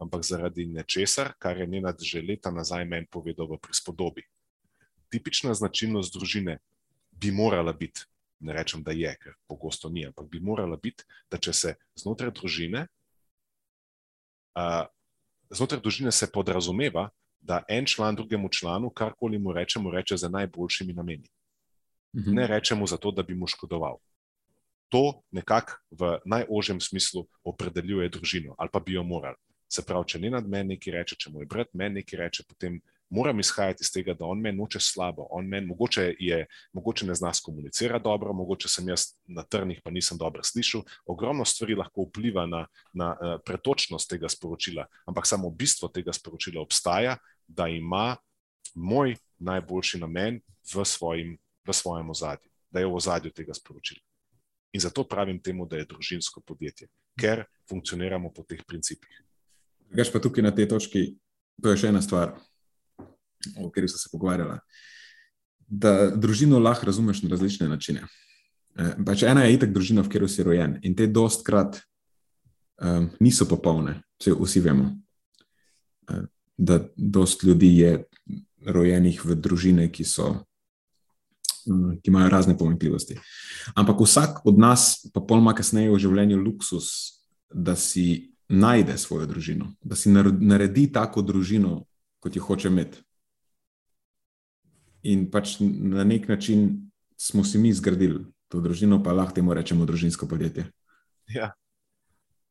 [0.00, 4.22] ampak zaradi nečesar, kar je Nenad že leta nazaj meni povedal v prispodobi.
[5.10, 6.58] Tipična značilnost družine
[7.10, 8.04] bi morala biti
[8.40, 12.32] ne rečem, da je, ker pogosto ni, ampak bi morala biti, da če se znotraj
[12.36, 12.86] družine,
[14.58, 14.84] uh,
[15.50, 17.08] znotraj družine se podrazumeva,
[17.40, 21.30] da en član drugemu članu, karkoli mu rečemo, reče za najboljšimi nameni.
[22.16, 22.34] Mhm.
[22.34, 24.00] Ne rečemo zato, da bi mu škodoval.
[24.88, 29.38] To nekako v najožjem smislu opredeljuje družino, ali pa bi jo morali.
[29.68, 32.78] Se pravi, če ne nad meni nekaj reče, če moj brat meni nekaj reče, potem
[33.10, 37.14] moram izhajati iz tega, da on meni noče slabo, on meni mogoče, je, mogoče ne
[37.14, 40.82] zna komunicirati dobro, mogoče sem jaz na trnih, pa nisem dobro slišal.
[41.06, 46.62] Ogromno stvari lahko vpliva na, na uh, pretočnost tega sporočila, ampak samo bistvo tega sporočila
[46.62, 48.16] obstaja, da ima
[48.74, 50.40] moj najboljši namen
[50.74, 54.00] v, svojim, v svojem ozadju, da je v ozadju tega sporočila.
[54.72, 59.22] In zato pravim temu, da je družinsko podjetje, ker funkcioniramo po teh principih.
[59.94, 61.06] Greš pa tukaj na tej točki,
[61.62, 62.34] to je še ena stvar
[63.56, 64.58] o kateri so se pogovarjali.
[65.66, 68.06] Da družino lahko razumeš na različne načine.
[68.76, 71.78] E, pač ena je itak družina, v kateri si rojen in te dostkrat
[72.82, 74.90] um, niso popolne, vse vsi vemo.
[76.10, 76.20] E,
[76.56, 77.96] da dost ljudi je
[78.66, 80.34] rojenih v družine, ki so
[82.02, 83.16] ki imajo razne pomanjkljivosti.
[83.74, 86.90] Ampak vsak od nas, pa pol ima kasneje v življenju luksus,
[87.50, 91.84] da si najde svojo družino, da si naredi tako družino,
[92.20, 93.02] kot jo hoče imeti.
[95.06, 99.86] In pač na nek način smo si mi zgradili to družino, pa lahko temu rečemo
[99.86, 100.66] družinsko podjetje.
[101.34, 101.52] Ja.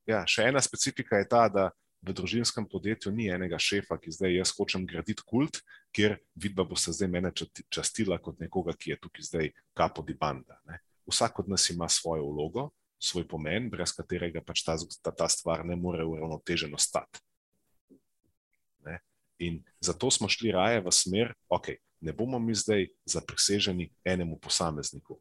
[0.05, 1.69] Ja, še ena specifika je ta, da
[2.05, 5.62] v družinskem podjetju ni enega šefa, ki zdaj jaz hočem graditi kult,
[5.95, 10.13] kjer vidba bo se zdaj mene častila kot nekoga, ki je tukaj zdaj kapo di
[10.13, 10.60] banda.
[10.69, 10.79] Ne.
[11.10, 15.65] Vsak od nas ima svojo vlogo, svoj pomen, brez katerega pač ta, ta, ta stvar
[15.65, 17.21] ne more uravnoteženo stati.
[18.86, 18.99] Ne.
[19.39, 25.19] In zato smo šli raje v smer, ok, ne bomo mi zdaj zapriseženi enemu posamezniku.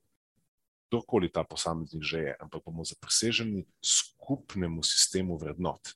[0.89, 5.95] Kdorkoli ta posameznik že je, ampak bomo zapriseženi skupnemu sistemu vrednot.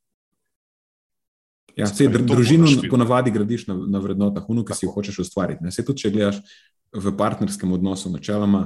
[1.79, 5.63] Ja, vse družino ponavadi gradiš na, na vrednotah, ono, ki si jo hočeš ustvariti.
[5.63, 5.71] Ne?
[5.71, 6.41] Se tudi, če gledaš
[6.91, 8.65] v partnerskem odnosu, načeloma,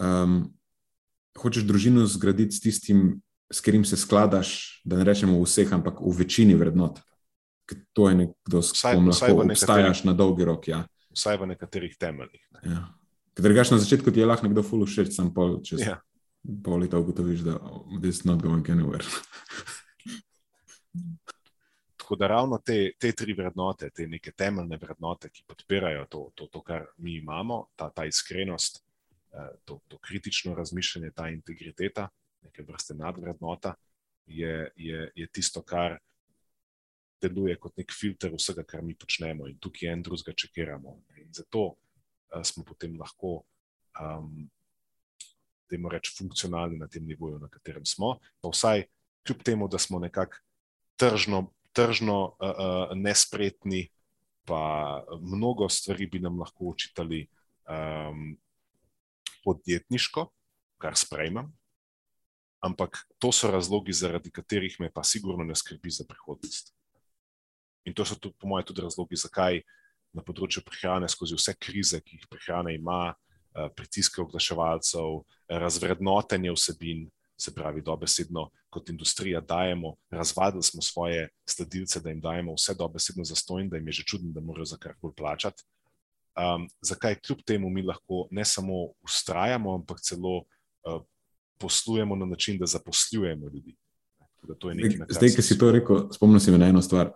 [0.00, 0.46] um,
[1.38, 3.20] hočeš družino zgraditi s tistim,
[3.52, 7.00] s katerim se skladaš, da ne rečemo vseh, ampak v večini vrednot.
[7.66, 10.68] Ker to je nekdo, s katerim lahko obstajaš na dolgi rok.
[10.70, 10.84] Ja.
[11.14, 12.42] Vsaj v nekaterih temeljih.
[12.58, 12.60] Ne?
[12.74, 12.82] Ja.
[13.34, 15.98] Ker drugač na začetku ti je lahko nekdo full všeč, sam pol čez ja.
[16.42, 17.58] pol leta ugotoviš, da
[18.02, 19.06] this not going anywhere.
[21.96, 26.46] Tako da ravno te, te tri vrednote, te neke temeljne vrednote, ki podpirajo to, to,
[26.50, 28.82] to kar mi imamo, ta, ta iskrenost,
[29.64, 32.08] to, to kritično razmišljanje, ta integriteta,
[32.42, 33.74] neke vrste nadvrednota,
[34.26, 35.98] je, je, je tisto, kar
[37.22, 40.96] deluje kot nek filter vsega, kar mi počnemo in tukaj en drugega čekiramo.
[41.20, 43.42] In zato uh, smo potem lahko,
[44.00, 44.48] um,
[45.70, 48.16] jim rečemo, funkcionalni na tem nivoju, na katerem smo.
[48.40, 48.86] Pa vsaj
[49.26, 50.40] kljub temu, da smo nekako
[50.96, 53.88] tržno tržno uh, uh, nespretni,
[54.44, 57.26] pa mnogo stvari bi nam lahko učitali
[57.68, 58.36] um,
[59.44, 60.26] podjetniško,
[60.80, 61.50] kar sprejmem.
[62.60, 66.74] Ampak to so razlogi, zaradi katerih me pa sigurno ne skrbi za prihodnost.
[67.88, 69.62] In to so tudi, po mojem, tudi razlogi, zakaj
[70.12, 73.14] na področju prehrane, skozi vse krize, ki jih prehrana ima,
[73.76, 77.08] pritiske oglaševalcev, razvrednotenje vsebin,
[77.40, 83.24] se pravi, dobesedno kot industrija dajemo, razvadili smo svoje sledilce, da jim dajemo vse dobesedno
[83.24, 85.64] za stojn, da jim je že čudno, da morajo za karkoli plačati.
[86.36, 91.02] Um, zakaj kljub temu mi lahko ne samo ustrajamo, ampak celo uh,
[91.58, 93.76] poslujemo na način, da zaposlujemo ljudi.
[94.42, 97.10] Da nekaj, Zdaj, ki si to rekel, spomnim se na eno stvar.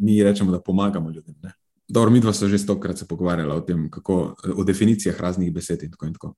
[0.00, 1.34] Mi rečemo, da pomagamo ljudem.
[1.42, 1.52] Ne?
[1.88, 5.82] Dobro, mi dva smo že stokrat se pogovarjali o tem, kako, o definicijah raznih besed
[5.82, 6.34] in tako in tako.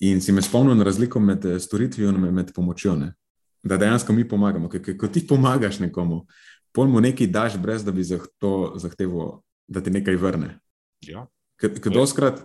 [0.00, 2.96] In si me spomnil na razliko med eh, storitvijo in med pomočjo.
[2.96, 3.14] Ne?
[3.62, 4.68] Da dejansko mi pomagamo.
[4.98, 6.26] Ko ti pomagaš nekomu,
[6.72, 8.02] pojmo nekaj daš, brez da bi
[8.38, 10.58] to zahteval, da ti nekaj vrne.
[11.06, 11.26] Ja.
[11.60, 12.42] Ker doskrat.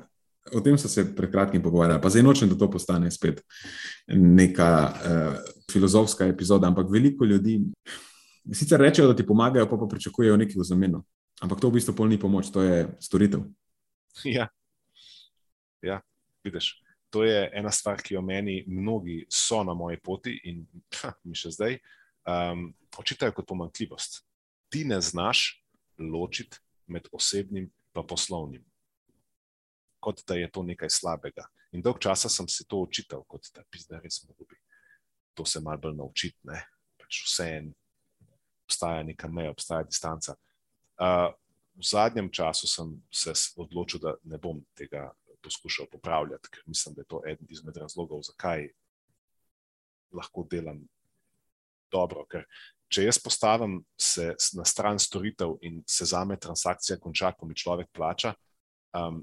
[0.53, 3.39] O tem so se pred kratkim pogovarjali, pa zdaj nočem, da to postane spet
[4.13, 5.39] neka uh,
[5.71, 6.69] filozofska epizoda.
[6.69, 7.55] Ampak veliko ljudi
[8.53, 11.01] sicer rečejo, da ti pomagajo, pa pa pričakujejo nekaj v zameno.
[11.41, 13.41] Ampak to v bistvu pol ni pomoč, to je storitev.
[14.37, 14.47] Ja,
[15.81, 15.97] ja
[16.45, 20.65] vidiš to je ena stvar, ki jo meni mnogi so na moji poti in
[20.99, 21.77] ha, mi še zdaj
[22.27, 22.65] um,
[22.99, 24.17] očitajo kot pomankljivost.
[24.67, 25.61] Ti ne znaš
[25.95, 26.59] ločiti
[26.91, 28.65] med osebnim in poslovnim,
[29.99, 31.47] kot da je to nekaj slabega.
[31.71, 34.61] In dolg časa sem si to očital, kot da bi zdaj res mogel biti.
[35.35, 36.39] To se malo bolj naučiti.
[36.99, 37.73] Pač vse en,
[38.65, 40.35] obstaja neka meja, obstaja distanca.
[40.95, 41.33] Uh,
[41.75, 45.09] v zadnjem času sem se odločil, da ne bom tega
[45.43, 48.69] poskušal popravljati, ker mislim, da je to eden izmed razlogov, zakaj
[50.15, 50.79] lahko delam
[51.91, 52.25] dobro.
[52.31, 52.47] Ker
[52.95, 57.57] če jaz postavim se na stran storitev in se za me transakcija konča, ko mi
[57.57, 58.33] človek plača,
[58.95, 59.21] um,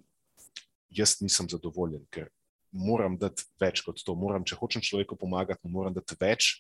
[0.92, 2.28] jaz nisem zadovoljen, ker
[2.72, 4.14] moram dati več kot to.
[4.16, 6.52] Moram, če hočem človeku pomagati, moram dati več,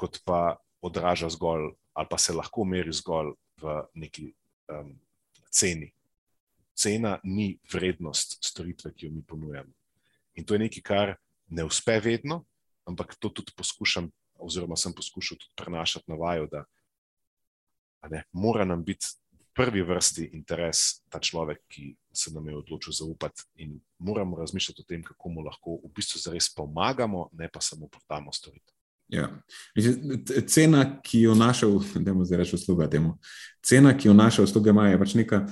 [0.00, 4.32] kot pa odraža zgolj, ali pa se lahko meri zgolj v neki
[4.72, 4.96] um,
[5.52, 5.92] ceni
[6.74, 9.70] cena ni vrednost storitve, ki jo mi ponujamo.
[10.34, 11.14] In to je nekaj, kar
[11.54, 12.42] ne uspe vedno,
[12.88, 16.64] ampak to tudi poskušam, oziroma sem poskušal tudi prenašati na vaju, da
[18.10, 22.92] ne, mora nam biti v prvi vrsti interes ta človek, ki se nam je odločil
[22.92, 27.60] zaupati, in moramo razmišljati o tem, kako mu lahko v bistvu zares pomagamo, ne pa
[27.60, 28.74] samo prodamo storitev.
[29.08, 29.28] Ja.
[30.48, 33.18] Cena, ki jo našel, da imamo zdaj reči usluga temu,
[33.62, 35.46] cena, ki jo našel usluga, je pač neka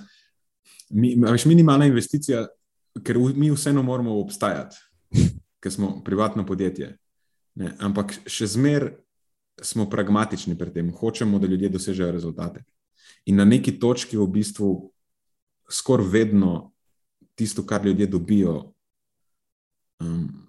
[0.92, 2.46] mi, veš, minimalna investicija,
[3.04, 4.76] ker mi vseeno moramo obstajati,
[5.62, 6.96] ker smo privatno podjetje.
[7.54, 7.74] Ne?
[7.78, 8.96] Ampak še zmeraj
[9.62, 12.64] smo pragmatični pri tem, hočemo, da ljudje dosežejo rezultate.
[13.28, 14.70] In na neki točki v bistvu
[15.70, 16.72] skoraj vedno
[17.34, 18.72] tisto, kar ljudje dobijo,
[20.00, 20.48] um,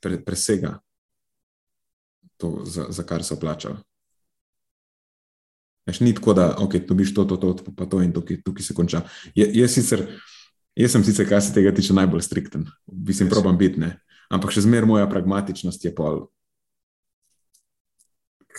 [0.00, 0.78] pre, presega
[2.36, 3.76] to, za, za kar so plačali.
[5.86, 8.74] Veš, ni tako, da okay, dobiš to, to, to, pa to in tukaj, tukaj se
[8.74, 9.02] konča.
[9.34, 10.06] Je, je sicer,
[10.76, 13.32] jaz sem sicer, kar se tega tiče, najbolj strikten, mislim, yes.
[13.32, 13.80] probam biti?
[14.30, 16.28] Ampak še zmeraj moja pragmatičnost je pol.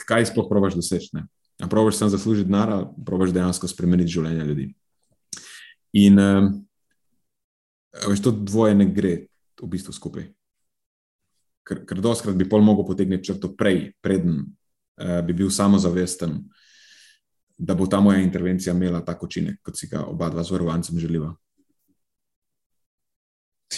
[0.07, 1.23] Kaj sploh probaš doseči?
[1.61, 4.67] A probaš samo zaslužiti denar, ali probaš dejansko spremeniti življenje ljudi.
[6.01, 6.47] In um,
[8.07, 9.13] veš, to dvoje ne gre
[9.61, 10.31] v bistvu skupaj.
[11.67, 16.39] Ker, ker doskrat bi pol mogel potegniti črto prej, preden uh, bi bil samozavesten,
[17.61, 20.97] da bo ta moja intervencija imela tako učinek, kot si ga oba dva z varovancem
[20.97, 21.29] želiva.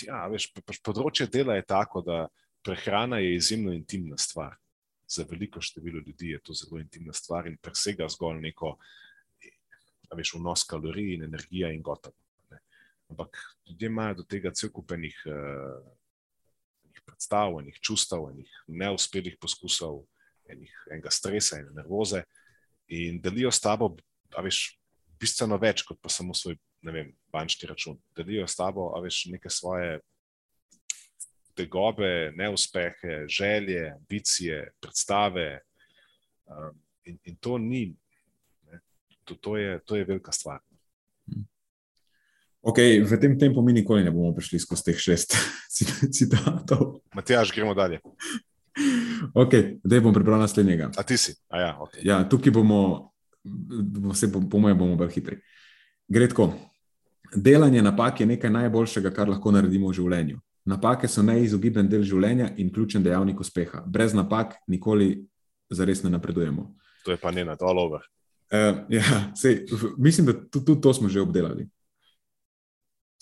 [0.01, 0.49] Ja, veš,
[0.82, 2.25] področje dela je tako, da
[2.65, 4.56] prehrana je izjemno intimna stvar.
[5.06, 8.77] Za veliko število ljudi je to zelo intimna stvar in presega zgolj neko,
[10.13, 12.17] veš, vnos kalorij in energija in gotovo.
[13.12, 15.84] Ampak ljudje imajo do tega cel kupenih uh,
[17.06, 20.03] predstav, enih čustev, enih neuspelih poskusov,
[20.49, 22.23] enih, enega stresa in nervoze
[22.88, 23.93] in delijo s tabo,
[24.36, 24.77] a veš,
[25.19, 27.98] bistveno več kot pa samo svoj, ne vem, bančni račun.
[28.15, 30.00] Delijo s tabo, a veš, neke svoje
[31.56, 35.60] tegobe, neuspehe, želje, ambicije, predstave.
[36.46, 37.96] Um, in, in to ni,
[39.24, 40.60] to, to, je, to je velika stvar.
[42.63, 45.36] Okay, v tem tempu mi nikoli ne bomo prišli skozi teh šest
[46.15, 47.04] citatov.
[47.15, 48.00] Matjaž, gremo dalje.
[49.36, 50.93] Okay, zdaj bom prebral naslednjega.
[50.96, 51.36] A ti si?
[51.52, 52.00] A ja, okay.
[52.08, 53.12] ja, tukaj bomo,
[54.12, 55.41] vse po, po mojem, bomo bolj hitri.
[56.08, 56.54] Gre tako.
[57.36, 60.39] Delanje napak je nekaj najboljšega, kar lahko naredimo v življenju.
[60.69, 63.83] Napake so neizogiben del življenja in ključen dejavnik uspeha.
[63.88, 65.25] Brez napak nikoli
[65.71, 66.69] zares ne napredujemo.
[67.05, 68.05] To je pa ne na to lover.
[68.53, 69.03] Uh, ja,
[69.36, 69.65] sej,
[69.97, 71.67] mislim, da tudi, tudi to smo že obdelali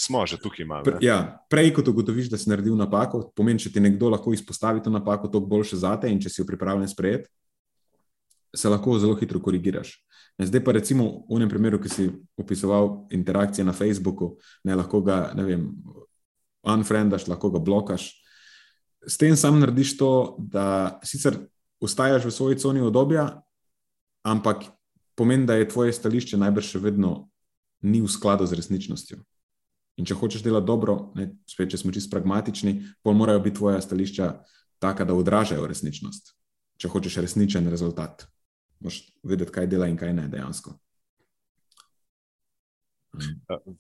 [0.01, 0.83] smo že tukaj imeli.
[0.83, 4.81] Pre, ja, prej, kot ugotoviš, da si naredil napako, pomeni, če ti nekdo lahko izpostavi
[4.81, 7.29] to napako, to boljše zate in če si jo pripravljen sprejeti,
[8.55, 9.93] se lahko zelo hitro korigiraš.
[10.45, 15.32] Zdaj pa recimo v enem primeru, ki si opisoval interakcije na Facebooku, ne lahko ga,
[15.38, 15.63] ne vem,
[16.63, 18.10] unfriendaš, lahko ga blokaš.
[19.08, 21.38] S tem sam narediš to, da sicer
[21.82, 23.41] ustajaš v svoji coni odobja,
[24.23, 24.69] ampak
[25.17, 27.30] pomeni, da je tvoje stališče najbrž še vedno
[27.82, 29.21] ni v skladu z resničnostjo.
[29.99, 33.82] In če hočeš delati dobro, ne, spet, če smo čisto pragmatični, pol morajo biti tvoja
[33.82, 34.30] stališča
[34.82, 36.34] taka, da odražajo resničnost.
[36.82, 38.25] Če hočeš resničen rezultat,
[38.81, 40.75] moš vedeti, kaj dela in kaj ne dejansko.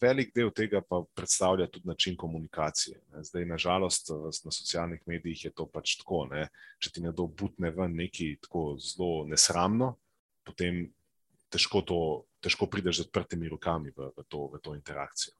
[0.01, 2.99] Velik del tega pa predstavlja tudi način komunikacije.
[3.23, 4.09] Zdaj, nažalost,
[4.45, 6.25] na socialnih medijih je to pač tako.
[6.31, 6.49] Ne?
[6.79, 9.93] Če ti nekdo butne ven nekaj tako zelo nesramno,
[10.43, 10.83] potem
[11.51, 12.01] težko, to,
[12.43, 15.35] težko prideš z odprtimi rokami v, v, to, v to interakcijo.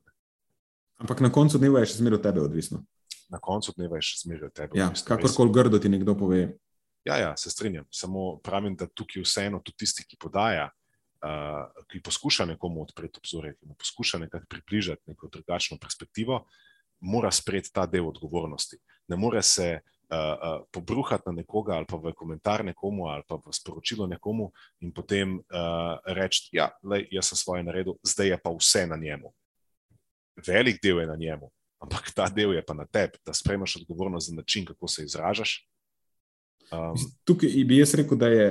[1.02, 2.84] Ampak na koncu dneva je še zmeraj od tebe odvisno.
[3.32, 4.80] Na koncu dneva je še zmeraj od tebe.
[4.80, 6.46] Ja, kakorkoli grdo ti nekdo pove.
[7.06, 7.86] Ja, ja, se strinjam.
[7.92, 10.70] Samo pravim, da tukaj vseeno tudi tisti, ki podaja,
[11.26, 16.46] uh, ki poskuša nekomu odpreti obzorje, ki mu poskuša nekako približati neko drugačno perspektivo,
[17.00, 18.78] mora sprejeti ta del odgovornosti.
[19.10, 23.42] Ne more se uh, uh, pobruhati na nekoga ali pa v komentar nekomu ali pa
[23.42, 26.70] v sporočilo nekomu in potem uh, reči, ja,
[27.10, 29.34] jaz sem svoje naredil, zdaj je pa vse na njemu
[30.48, 34.30] velik del je na njemu, ampak ta del je pa na tebi, da sprejmeš odgovornost
[34.30, 35.68] za način, kako se izražaš.
[36.72, 38.48] Um, Tukaj bi jaz rekel, da je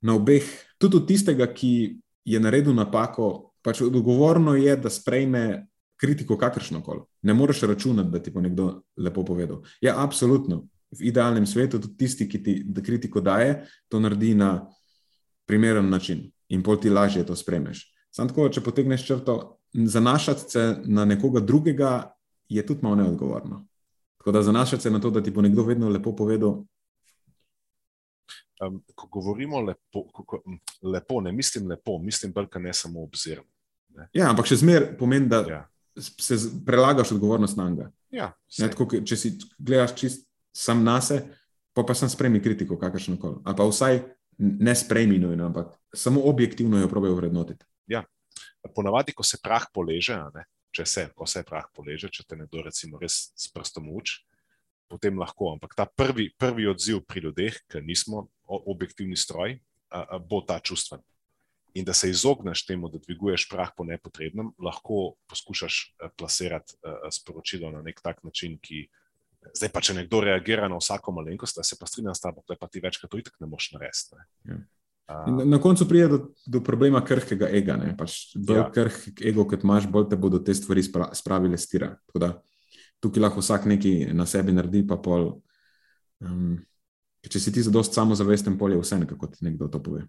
[0.00, 0.44] na obeh,
[0.78, 5.66] tudi od tistega, ki je naredil napako, pač odgovorno je, da sprejme
[5.98, 7.02] kritiko, kakršno koli.
[7.22, 9.62] Ne moreš računati, da ti bo nekdo lepo povedal.
[9.80, 10.68] Ja, absolutno.
[10.90, 14.70] V idealnem svetu tudi tisti, ki ti kritiko daje, to naredi na
[15.46, 17.82] primeren način in pol ti lažje to spremeš.
[18.10, 22.12] Sam tako, če potegneš črto, zanašati se na nekoga drugega
[22.48, 23.66] je tudi malo neodgovorno.
[24.18, 26.62] Tako da zanašati se na to, da ti bo nekdo vedno lepo povedal.
[28.58, 30.40] Um, ko govorimo lepo, ko, ko,
[30.82, 33.46] lepo, ne mislim lepo, mislim bolj, ne samo obzirno.
[34.14, 35.60] Ja, ampak še zmeraj pomeni, da ja.
[35.98, 37.90] se prelagaš odgovornost na njega.
[38.14, 41.36] Ja, če si gledaš čist sam na sebe,
[41.76, 43.42] pa pa sem sprejmi kritiko, kakršno koli.
[43.44, 44.00] Ali pa vsaj
[44.38, 47.66] ne sprejmi nujno, ampak samo objektivno jo probejo vrednotiti.
[47.86, 48.02] Ja,
[48.74, 52.62] ponavadi, ko se prah poleže, ne, če se, ko se prah poleže, če te nekdo
[52.66, 54.22] recimo res s prstom uči,
[54.90, 55.52] potem lahko.
[55.54, 59.58] Ampak ta prvi, prvi odziv pri ljudeh, ker nismo objektivni stroj,
[60.28, 61.00] bo ta čustven.
[61.76, 65.82] In da se izogneš temu, da dviguješ prah po nepotrebnem, lahko poskušaš
[66.16, 66.78] plasirati
[67.12, 68.88] sporočilo na nek tak način, ki.
[69.54, 72.56] Zdaj pa, če nekdo reagira na vsako malenkost, da se pa strinja s tabo, da
[72.58, 74.18] pa ti večkrat to itak ne moš narediti.
[74.18, 74.24] Ne?
[74.50, 74.58] Ja.
[75.08, 77.78] Na, na koncu pride do, do problema krhkega ega.
[77.96, 78.66] Pač bolj ja.
[78.74, 81.94] krhk ego, kot imaš, bolj te bodo te stvari spra, spravile stira.
[83.00, 85.30] Tukaj lahko vsak nekaj na sebi naredi, pa pol.
[86.20, 86.58] Um,
[87.26, 90.04] če si ti za dost samozavesten, pol je vse, kako ti nekdo to pove.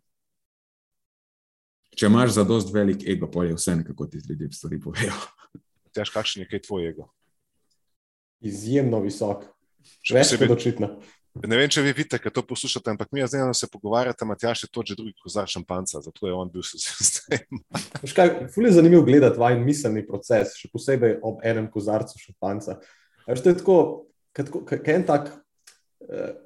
[1.97, 5.15] Če imaš za dost velik ego, pol je vse, kako ti ljudje stvari povejo.
[5.95, 7.09] Tež, kakšen je kaj tvoj ego?
[8.45, 9.49] Izjemno visok.
[10.13, 10.93] Več kot očitno.
[11.39, 14.69] Ne vem, če vi vidite, kaj to poslušate, ampak mi zdaj se pogovarjate, Matjaš je
[14.73, 17.61] to že drugi kozar šampanca, zato je on bil se sistem.
[18.53, 22.79] Ful je zanimivo gledati vajen miselni proces, še posebej ob enem kozarcu šampanca.
[23.27, 23.77] Veš, to je tako,
[24.33, 25.31] kaj en tak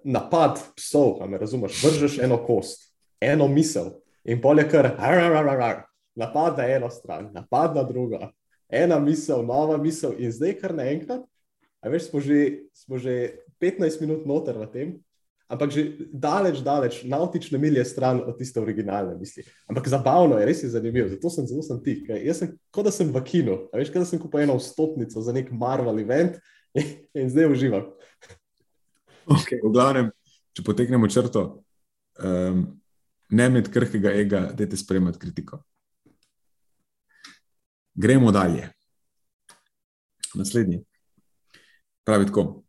[0.04, 2.92] napad psov, a me razumeš, vržeš eno kost,
[3.22, 3.94] eno misel
[4.24, 5.84] in polje kar, ar, ar, ar, ar, ar.
[6.16, 8.20] napad na eno stran, napad na drugo,
[8.70, 11.24] ena misel, nova misel in zdaj kar naenkrat,
[11.82, 14.94] a veš, smo že, smo že 15 minut noter v tem,
[15.52, 19.44] ampak že daleč, daleč, nautične milje stran od tiste originalne misli.
[19.70, 22.00] Ampak zabavno je, res je zanimivo, zato sem zelo sem ti.
[22.08, 25.36] Jaz sem kot da sem v kinu, veš, kot da sem kupil eno vstopnico za
[25.36, 26.40] nek Marvel event
[26.74, 27.92] in, in zdaj uživam.
[29.24, 30.10] Okay, v glavnem,
[30.56, 31.44] če potegnemo črto,
[32.20, 32.64] um,
[33.32, 35.62] ne med krhkega ega, da te spremljate kritiko.
[37.94, 38.68] Gremo dalje.
[40.36, 40.82] Naslednji.
[42.04, 42.64] Pravi tako.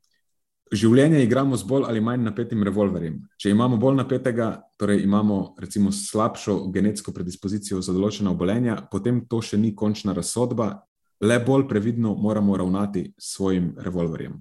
[0.75, 3.19] Življenje igramo z bolj ali manj napetim revolverjem.
[3.39, 4.49] Če imamo bolj napetega,
[4.81, 10.73] torej imamo recimo slabšo genetsko predispozicijo za določena obolenja, potem to še ni končna razsodba,
[11.25, 14.41] le bolj previdno moramo ravnati s svojim revolverjem.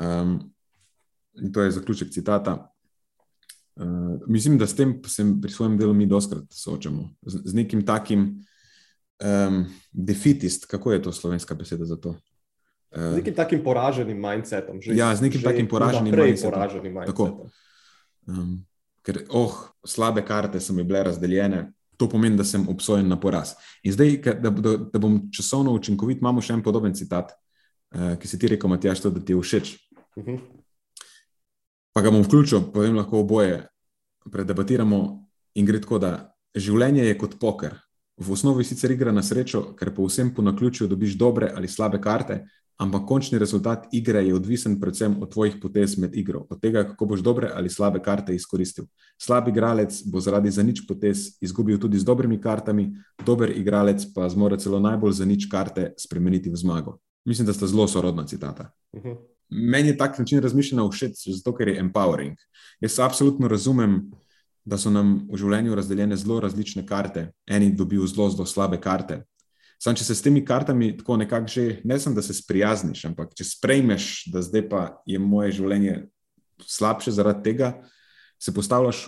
[0.00, 0.52] Um,
[1.52, 2.72] to je zaključek citata.
[3.76, 7.86] Uh, mislim, da s tem se pri svojem delu mi doskrat soočamo, z, z nekim
[7.86, 8.44] takim
[9.24, 12.14] um, defitist, kako je to slovenska beseda za to?
[12.90, 14.80] Z nekim takim poraženim mindsetom.
[14.82, 16.50] Že, ja, z nekim takim poraženim mindsetom.
[16.50, 17.50] Poraženim mindsetom.
[18.26, 18.56] Um,
[19.06, 19.54] ker, oh,
[19.86, 23.54] slabe karte so mi bile razdeljene, to pomeni, da sem obsojen na poraz.
[23.86, 27.32] In zdaj, da, da, da bom časovno učinkovit, imamo še en podoben citat,
[27.94, 29.76] uh, ki si ti rekel, Matjaš, to, da ti je všeč.
[30.16, 30.36] Uh mhm.
[30.36, 30.40] -huh.
[31.92, 33.66] Pa ga bom vključil, povem lahko oboje,
[34.30, 37.74] predebatiramo in gre tako, da življenje je kot poker.
[38.20, 42.00] V osnovi sicer igra na srečo, ker po vsem po naključju dobiš dobre ali slabe
[42.00, 42.44] karte,
[42.80, 47.06] ampak končni rezultat igre je odvisen predvsem od tvojih potez med igro, od tega, kako
[47.06, 48.86] boš dobre ali slabe karte izkoristil.
[49.18, 52.90] Slab igralec bo zaradi za nič potez izgubil tudi z dobrimi kartami,
[53.26, 57.00] dober igralec pa zmore celo najbolj za nič karte spremeniti v zmago.
[57.24, 58.70] Mislim, da sta zelo sorodna citata.
[58.92, 59.08] Uh mhm.
[59.08, 59.16] -huh.
[59.52, 62.36] Meni je tak način razmišljanja všeč, zato ker je empowering.
[62.80, 64.10] Jaz absolutno razumem,
[64.64, 67.32] da so nam v življenju razdeljene zelo različne karte.
[67.46, 69.24] Eni dobijo zelo, zelo slabe karte,
[69.80, 73.32] Sam, če se s temi kartami tako nekako že, ne samo da se sprijazniš, ampak
[73.36, 75.94] če sprejmeš, da zdaj pa je moje življenje
[76.68, 77.70] slabše zaradi tega,
[78.36, 79.06] se postavljaš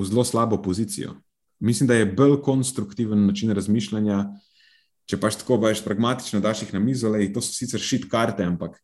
[0.00, 1.18] v zelo slabo pozicijo.
[1.60, 4.24] Mislim, da je bolj konstruktiven način razmišljanja,
[5.10, 8.44] če pač tako veš, pragmatično daš jih na mizo, le to so sicer šit karte,
[8.46, 8.78] ampak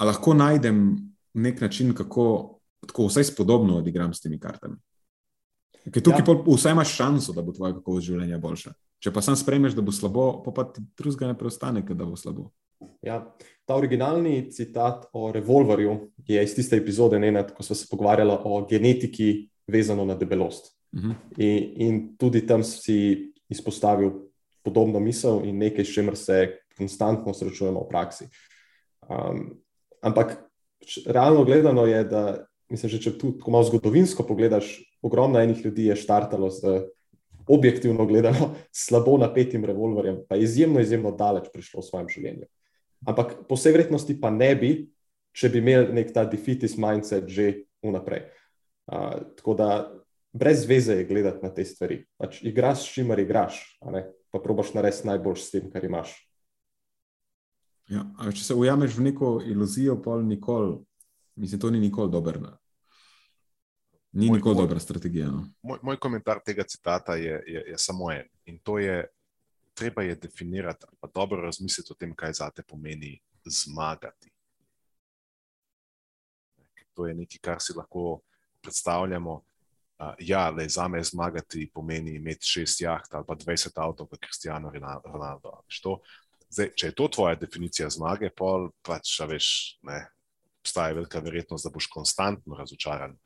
[0.00, 0.96] lahko najdem
[1.34, 4.78] nek način, kako tako vsaj spodobno odigram s temi kartami.
[5.92, 6.36] Ker tukaj ja.
[6.46, 8.72] vsaj imaš šanso, da bo tvoje kakovost življenja boljša.
[9.02, 12.16] Če pa sam spremeš, da bo slabo, pa, pa ti drugega ne preostane, da bo
[12.18, 12.48] slabo.
[13.02, 13.20] Ja,
[13.66, 15.94] ta originalni citat o revolverju
[16.26, 20.74] je iz tiste epizode, ne, ko smo se pogovarjali o genetiki, vezano na debelost.
[20.92, 21.10] Uh mhm.
[21.10, 21.14] -huh.
[21.36, 24.27] in, in tudi tam si izpostavil
[24.68, 26.42] podobno misel in nekaj, s čimer se
[26.78, 28.28] konstantno srečujemo v praksi.
[29.08, 29.56] Um,
[30.04, 30.36] ampak
[31.06, 32.22] realno gledano je, da
[32.70, 36.84] mislim, že, če tudi malo zgodovinsko pogledaš, ogromno enih ljudi je štartalo z
[37.48, 38.54] objektivno gledano,
[38.84, 42.48] slabo napetim revolverjem, pa je izjemno, izjemno daleč prišlo v svojem življenju.
[43.08, 44.72] Ampak po vsej vrednosti pa ne bi,
[45.32, 48.26] če bi imeli nek ta defeatist mindset že vnaprej.
[48.88, 49.68] Uh, tako da
[50.32, 52.02] brez veze je gledati na te stvari.
[52.18, 53.78] Pač igraš s čimer igraš,
[54.30, 56.14] pa probaš narediti najboljš s tem, kar imaš.
[57.88, 58.04] Ja,
[58.34, 60.76] če se ujameš v neko iluzijo, pol nikoli,
[61.40, 62.40] mislim, to ni nikoli dobro.
[64.12, 65.30] Ni moj, nikoli moj, dobra strategija.
[65.30, 65.46] No.
[65.62, 68.28] Moj, moj komentar tega citata je, je, je samo en.
[68.44, 69.06] In to je,
[69.74, 74.32] treba je definirati, pa dobro razmisliti o tem, kaj za te pomeni zmagati.
[76.94, 78.20] To je nekaj, kar si lahko
[78.60, 79.42] predstavljamo.
[79.98, 84.20] Uh, ja, le za me zmagati pomeni imeti šest jaht ali pa 20 avtov, kot
[84.22, 84.70] Kristijano
[85.04, 85.56] Ronaldo.
[86.48, 89.48] Zdaj, če je to tvoja definicija zmage, pol, pač, veš,
[89.84, 90.04] ne,
[90.62, 93.16] obstaja velika verjetnost, da boš konstantno razočaran.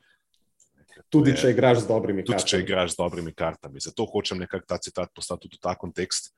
[1.09, 2.41] Tudi je, če igraš z dobrimi tudi kartami.
[2.41, 3.83] Tudi če igraš z dobrimi kartami.
[3.85, 6.33] Zato hočem nekako ta citat postaviti tudi v ta kontekst.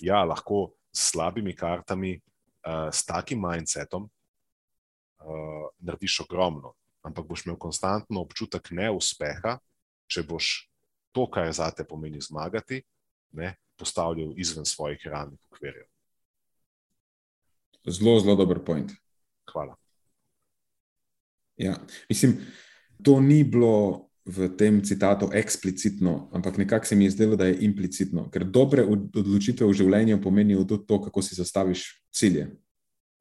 [0.00, 6.74] Ja, lahko s slabimi kartami, uh, s takim mindsetom, uh, narediš ogromno,
[7.06, 9.58] ampak boš imel konstantno občutek neuspeha,
[10.10, 10.50] če boš
[11.14, 12.82] to, kar za te pomeni zmagati,
[13.38, 15.86] ne, postavljal izven svojih realnih okvirjev.
[17.86, 18.92] Zelo, zelo dober point.
[19.52, 19.76] Hvala.
[21.56, 21.76] Ja.
[22.08, 22.36] Mislim,
[23.02, 27.58] to ni bilo v tem citatu eksplicitno, ampak nekako se mi je zdelo, da je
[27.64, 32.50] implicitno, ker dobre odločitve v življenju pomenijo tudi to, kako si zastaviš cilje.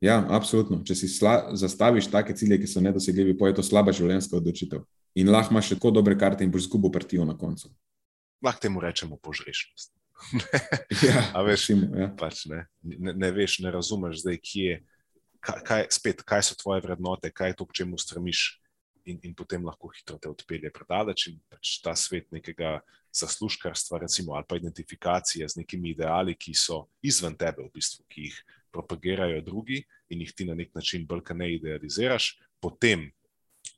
[0.03, 0.79] Ja, absolutno.
[0.87, 4.85] Če si sla, zastaviš take cilje, ki so nedosegljivi, pa je to slaba življenjska odločitev.
[5.19, 7.71] In lahko imaš tako dobre karte in boš izgubil partijo na koncu.
[8.45, 9.91] Lahko temu rečemo požrešnost.
[11.07, 12.07] ja, A veš, recimo, ja.
[12.19, 14.79] pač ne, ne, ne veš, ne razumeš zdaj, kje,
[15.43, 18.43] kaj, kaj, spet, kaj so tvoje vrednote, kaj je to, k čemu stremiš,
[19.09, 21.27] in, in potem lahko hitro te odpelje predaleč.
[21.31, 22.79] In pač ta svet nekega
[23.15, 28.29] zaslužkarstva, recimo, ali pa identifikacije z nekimi ideali, ki so izven tebe, v bistvu, ki
[28.29, 28.37] jih
[28.71, 33.11] propagirajo drugi in jih ti na nek način bolj ne idealiziraš, potem.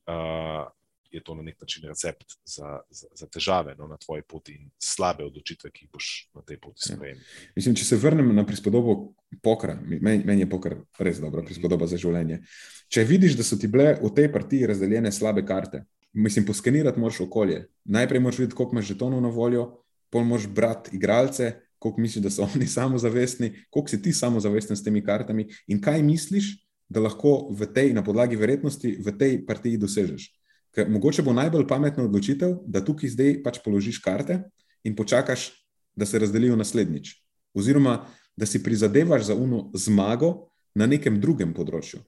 [0.08, 0.70] Uh,
[1.12, 4.70] Je to na nek način recept za, za, za težave no, na tvoji poti in
[4.80, 7.18] slabe odločitve, ki jih boš na tej poti sprejel.
[7.56, 8.96] Mislim, če se vrnem na prispodobo
[9.44, 12.39] pokra, meni, meni je pokr res dobra prispodoba za življenje.
[12.88, 15.84] Če vidiš, da so ti bile v tej partiji razdeljene slabe karte,
[16.14, 17.66] mislim, poskenirati moraš okolje.
[17.92, 19.68] Najprej moraš videti, koliko imaš žetonov na voljo,
[20.12, 21.52] pol moraš brati igralce,
[21.82, 26.04] koliko misliš, da so oni samozavestni, koliko si ti samozavesten s temi kartami in kaj
[26.06, 26.54] misliš,
[26.90, 30.28] da lahko v tej, na podlagi verjetnosti v tej partiji dosežeš.
[30.76, 34.44] Ker mogoče bo najbolj pametna odločitev, da tukaj zdaj pač položiš karte
[34.84, 35.50] in počakaš,
[35.96, 37.16] da se razdelijo naslednjič.
[37.58, 38.06] Oziroma,
[38.38, 42.00] da si prizadevaš za uno zmago na nekem drugem področju.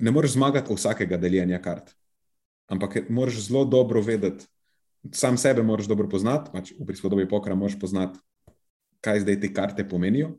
[0.00, 1.92] Ne moreš zmagati vsakega deljenja kart,
[2.72, 4.48] ampak moraš zelo dobro vedeti,
[5.12, 8.18] sam sebe moraš dobro poznati, pač v prispodobi pokra moraš poznati,
[9.04, 10.34] kaj zdaj te karte pomenijo.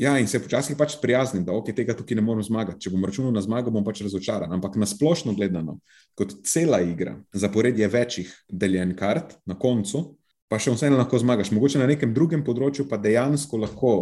[0.00, 2.80] Ja, in se počasi pač sprijaznim, da ok, tega tukaj ne morem zmagati.
[2.86, 4.52] Če bom računal na zmago, bom pač razočaran.
[4.56, 5.76] Ampak na splošno gledano,
[6.16, 10.06] kot cela igra, zaporedje večjih deljen kart na koncu,
[10.48, 11.52] pa še vseeno lahko zmagaš.
[11.52, 13.92] Mogoče na nekem drugem področju pa dejansko lahko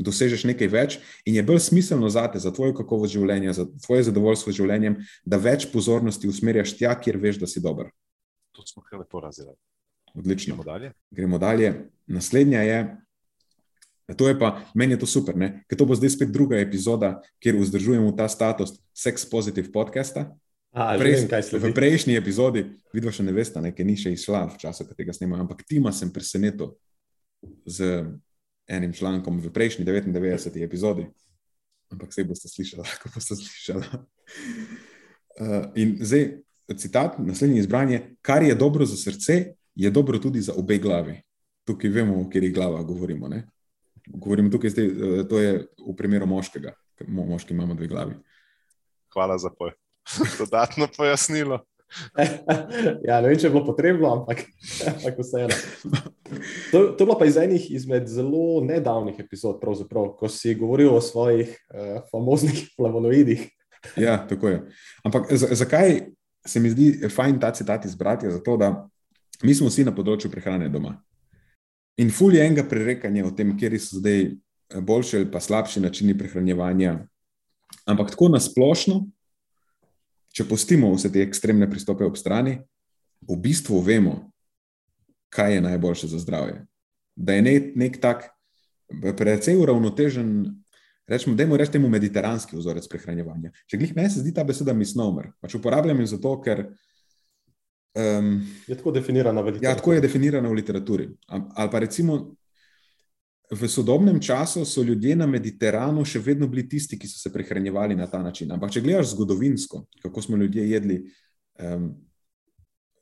[0.00, 0.98] dosežeš nekaj več
[1.28, 5.00] in je bolj smiselno za te, za tvojo kakovost življenja, za tvoje zadovoljstvo z življenjem,
[5.24, 7.90] da več pozornosti usmerjaš tja, kjer veš, da si dober.
[8.56, 9.58] To smo kar lepo razdelili.
[10.14, 10.54] Odlično.
[10.54, 10.92] Gremo dalje.
[11.10, 11.74] Gremo dalje.
[12.06, 12.96] Naslednja je.
[14.16, 15.62] To je pa, meni je to super, ne?
[15.70, 20.32] ker to bo zdaj spet druga epizoda, kjer vzdržujemo ta status Sex Positive podcasta.
[20.74, 24.44] A, Prej, vem, v prejšnji epizodi, vidva še ne veste, ne, ker ni še izšla
[24.50, 26.74] v času, ko tega snemam, ampak tima sem presenetil
[27.66, 28.06] z
[28.70, 30.62] enim člankom v prejšnji 99.
[30.62, 31.08] epizodi.
[31.90, 33.86] Ampak vse boste slišali, ko boste slišali.
[35.40, 36.38] Uh, in zdaj,
[36.78, 41.20] citat, naslednji izbranje, kar je dobro za srce, je dobro tudi za obe glavi.
[41.64, 43.28] Tukaj vemo, o kateri glava govorimo.
[43.28, 43.44] Ne?
[44.06, 45.52] Govorim tukaj, zdaj, eh, to je
[45.86, 48.14] v primeru moškega, ker mo- moški imamo dve glavi.
[49.12, 49.72] Hvala za poj.
[50.40, 51.60] dodatno pojasnilo.
[53.08, 54.44] ja, ne vem, če je bilo potrebno, ampak,
[54.94, 55.54] ampak vseeno.
[56.70, 59.58] To, to je bilo pa iz enih izmed zelo nedavnih epizod,
[59.90, 63.48] ko si govoril o svojih uh, famoznih flavonoidih.
[63.98, 64.62] Ja, tako je.
[65.02, 66.00] Ampak z- zakaj
[66.46, 68.30] se mi zdi fajn ta citat izbrati?
[68.30, 68.70] Zato, da
[69.42, 70.96] mi smo vsi na področju prehrane doma.
[72.00, 74.34] In ful je enega prerekanja o tem, kje so zdaj eh,
[74.80, 76.98] boljši ali pa slabši načini prehranjevanja.
[77.86, 79.02] Ampak tako nasplošno,
[80.34, 82.60] če pustimo vse te ekstremne pristope ob strani,
[83.28, 84.30] v bistvu vemo,
[85.30, 86.64] kaj je najboljše za zdravje.
[87.16, 88.30] Da je nek, nek tak,
[89.16, 90.30] precej uravnotežen,
[91.10, 93.52] rečemo, da je temu mediteranski vzorec prehranjevanja.
[93.66, 96.70] Če glih meni se zdi ta beseda misnomer, pač uporabljam jo zato, ker.
[97.94, 101.08] Um, Je tako definirana v Ja, tako je definirana v literaturi.
[101.26, 102.36] Ali pa recimo,
[103.50, 107.96] v sodobnem času so ljudje na Mediteranu še vedno bili tisti, ki so se prehranjevali
[107.98, 108.52] na ta način.
[108.52, 111.00] Ampak, če gledaš zgodovinsko, kako smo ljudje jedli,
[111.58, 111.90] um,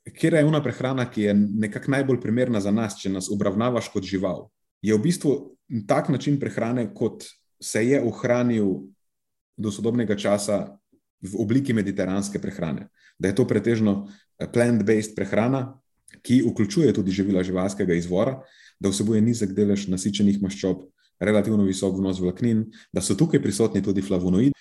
[0.09, 4.03] kje je ena prehrana, ki je nekako najbolj primerna za nas, če nas obravnavaš kot
[4.09, 4.47] žival,
[4.81, 5.35] je v bistvu
[5.87, 7.27] tak način prehrane, kot
[7.61, 8.89] se je ohranil
[9.57, 10.79] do sodobnega časa
[11.21, 12.87] v obliki mediteranske prehrane.
[13.19, 14.07] Da je to pretežno
[14.47, 15.79] plant-based prehrana,
[16.21, 18.39] ki vključuje tudi živila živalskega izvora,
[18.79, 20.85] da vsebuje nizek delež nasičenih maščob,
[21.19, 22.63] relativno visok vnos vlaknin,
[22.95, 24.55] da so tukaj prisotni tudi flavonoidi,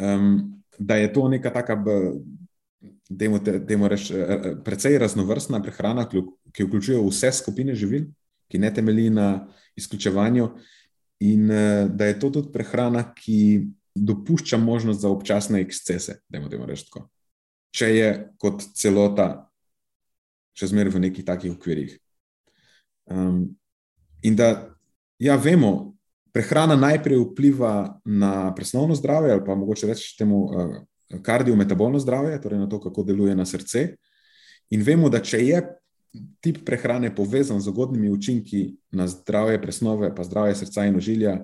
[0.00, 3.28] um, da je to neka taka, da
[3.88, 8.06] reč, eh, precej raznovrstna prehrana, ki vk- ki vključuje vse skupine živil,
[8.48, 9.46] ki ne temelji na
[9.76, 10.48] izključevanju,
[11.20, 16.66] in eh, da je to tudi prehrana, ki dopušča možnost za občasne ekscese, da je
[16.66, 17.08] reči tako.
[17.74, 18.08] Če je
[18.38, 19.48] kot celota
[20.54, 21.96] še zmeraj v nekih takih okvirih.
[23.10, 23.56] Um,
[24.22, 24.70] in da,
[25.18, 25.94] ja, vemo,
[26.34, 30.76] prehrana najprej vpliva na presnovno zdravje, ali pa mogoče reči temu uh,
[31.22, 33.88] kardiometabolno zdravje, torej na to, kako deluje na srce.
[34.70, 35.60] In vemo, da če je
[36.40, 41.38] tip prehrane povezan z ugodnimi učinki na zdravje presnove, pa zdravje srca in ožilja,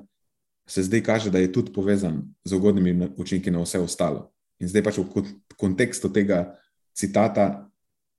[0.71, 4.31] se zdaj kaže, da je tudi povezan z ugodnimi učinki na vse ostalo.
[4.61, 5.25] In zdaj pač v
[5.57, 6.61] kontekstu tega
[6.93, 7.71] citata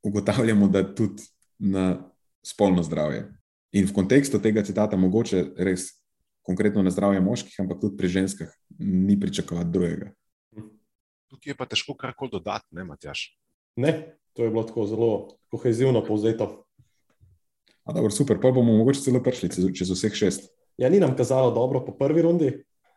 [0.03, 1.23] ugotavljamo, da tudi
[1.59, 2.11] na
[2.45, 3.27] spolno zdravje.
[3.77, 6.01] In v kontekstu tega citata mogoče res
[6.41, 10.09] konkretno na zdravje moških, ampak tudi pri ženskah ni pričakovati drugega.
[11.31, 13.37] Tukaj je pa težko karkoli dodati, ne, Matjaš?
[13.79, 15.11] Ne, to je bilo tako zelo
[15.53, 16.65] kohezivno povzeto.
[17.85, 20.49] A, dobro, super, pa bomo mogoče celo prišli čez, čez vseh šest.
[20.81, 22.51] Ja, ni nam kazalo dobro po prvi rundi,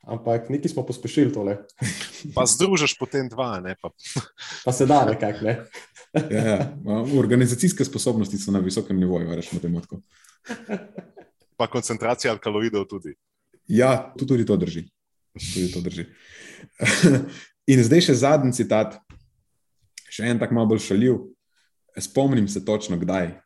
[0.06, 1.56] ampak nekaj smo pospešili tole.
[2.34, 3.90] Pa združiš potem dva, ne pa.
[4.64, 5.54] Pa se da nekako, ne.
[6.30, 6.58] Ja, ja.
[7.18, 10.00] Organizacijske sposobnosti so na visokem nivoju, rečemo temu tako.
[11.56, 13.14] Pa koncentracija alkaloidov tudi.
[13.68, 14.84] Ja, tudi, tudi to drži.
[15.54, 16.06] Tudi to drži.
[17.72, 18.98] In zdaj še zadnji citat,
[20.12, 21.22] še en tak malo bolj šaljiv.
[21.98, 23.38] Spomnim se točno, kdaj.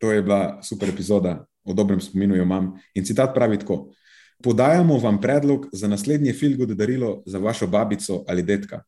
[0.00, 2.74] To je bila super epizoda, o dobrem spominu jo imam.
[2.94, 3.92] In citat pravi tako:
[4.42, 8.82] Podajamo vam predlog za naslednje filgo darilo za vašo babico ali detka.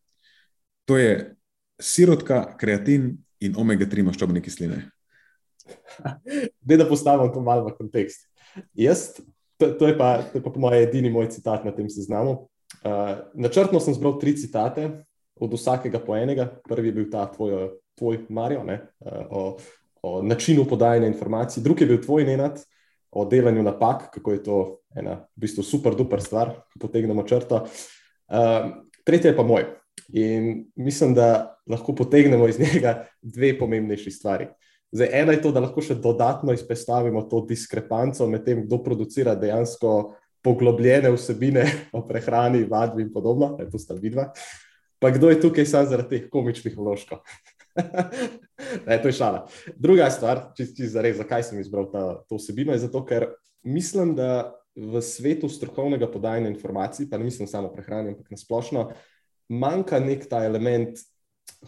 [0.84, 1.34] To je
[1.80, 4.84] sirotka, kreatin in omega-3 maščobne kisline.
[6.60, 8.22] Da, da postavim to malo v kontekst.
[8.74, 9.18] Jaz,
[9.60, 12.48] to, to, je pa, to je pa po mojem edini moj citat na tem seznamu.
[12.80, 14.88] Uh, načrtno sem zbral tri citate,
[15.36, 16.48] od vsakega po enega.
[16.68, 19.42] Prvi je bil ta tvoj, tvoj Marijo, ne, uh, o,
[20.02, 22.62] o načinu podajanja informacij, drugi je bil tvoj Nenad,
[23.10, 24.58] o delanju napak, kako je to
[24.96, 27.64] ena v bistvu super, duper stvar, ko potegnemo črto.
[28.28, 29.66] Uh, tretji je pa moj.
[30.12, 34.48] In mislim, da lahko potegnemo iz njega dve pomembnejši stvari.
[34.92, 39.34] Zdaj, ena je to, da lahko še dodatno izpostavimo to diskrepanco med tem, kdo producira
[39.36, 44.30] dejansko poglobljene vsebine o prehrani, vadbi in podobno, to sta vidva,
[44.98, 47.20] pa kdo je tukaj sam zaradi teh komičnih vložkov.
[48.86, 49.46] ne, to je šala.
[49.76, 53.30] Druga stvar, čisto čist zares, zakaj sem izbral ta, to vsebino, je zato, ker
[53.62, 58.88] mislim, da v svetu strokovnega podajanja informacij, pa ne mislim samo o prehrani, ampak nasplošno,
[59.48, 61.00] manjka nek ta element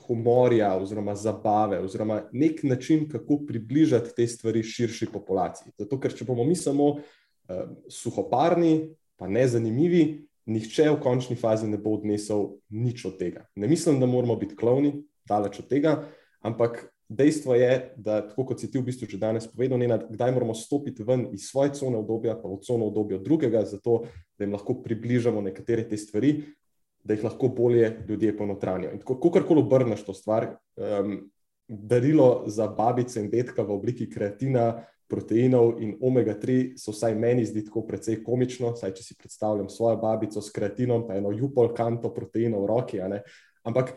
[0.06, 5.72] humorja oziroma zabave, oziroma nek način, kako približati te stvari širši populaciji.
[5.78, 11.78] Zato, ker če bomo mi samo uh, suhoparni, pa nezanimivi, nihče v končni fazi ne
[11.78, 13.46] bo odnesel nič od tega.
[13.56, 14.94] Ne mislim, da moramo biti klovni,
[15.28, 15.94] daleč od tega,
[16.40, 20.32] ampak dejstvo je, da, tako kot si ti v bistvu že danes povedal, ne, kdaj
[20.32, 24.04] moramo stopiti ven iz svoje cone obdobja, pa v cono obdobja drugega, zato
[24.38, 26.38] da jim lahko približamo nekatere te stvari,
[27.04, 28.92] da jih lahko bolje ljudje ponotranijo.
[28.92, 31.18] In tako, kakorkoli obrneš to stvar, um,
[31.68, 37.64] darilo za babice in detka v obliki kreatina, proteinov in omega-3 so vsaj meni zdi
[37.66, 42.12] tako precej komično, saj če si predstavljam svojo babico s kreatinom, pa eno jupol kanto
[42.14, 43.00] proteinov v roki.
[43.66, 43.96] Ampak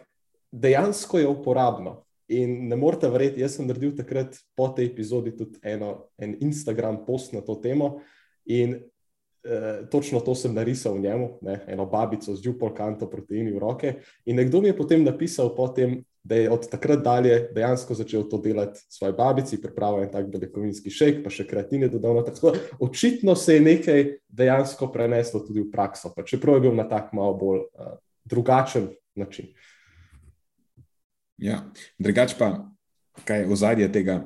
[0.54, 2.00] dejansko je uporabno.
[2.34, 7.04] In ne morete verjeti, jaz sem naredil takrat po tej epizodi tudi eno, en Instagram
[7.06, 7.98] post na to temo.
[8.46, 8.78] In
[9.46, 13.94] Eh, točno to sem narisal v njemu, ne, eno babico z dupolkanto proteini v roke.
[14.26, 18.38] In nekdo mi je potem napisal, potem, da je od takrat dalje dejansko začel to
[18.38, 22.22] delati svoji babici, pripravljal en tak beljakovinski šejk, pa še kreatine dodal.
[22.24, 26.88] Tako, očitno se je nekaj dejansko preneslo tudi v prakso, pa čeprav je bil na
[26.88, 29.52] tak malo bolj uh, drugačen način.
[31.38, 31.64] Ja,
[32.00, 32.70] drugač pa,
[33.26, 34.22] kaj je ozadje tega?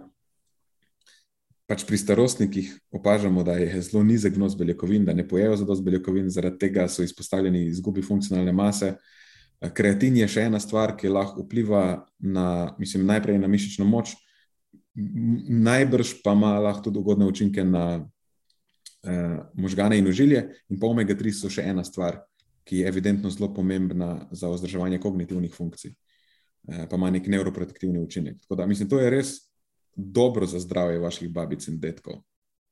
[1.67, 5.83] Pač pri starostnikih opažamo, da je zelo nizek vnos beljakovin, da ne pojejo za dosti
[5.83, 8.93] beljakovin, zaradi tega so izpostavljeni izgubi funkcionalne mase.
[9.73, 14.13] Kreatin je še ena stvar, ki lahko vpliva na, mislim, najprej na mišično moč,
[14.95, 17.83] najbrž pa ima lahko tudi ugodne učinke na
[19.03, 22.21] eh, možgane in ožilje, in pa omega-3 so še ena stvar,
[22.67, 25.93] ki je evidentno zelo pomembna za vzdrževanje kognitivnih funkcij,
[26.67, 28.41] pa ima nek neuroprotektivni učinek.
[28.41, 29.27] Tako da mislim, to je res
[29.95, 32.13] dobro za zdravje vaših babic in detkov.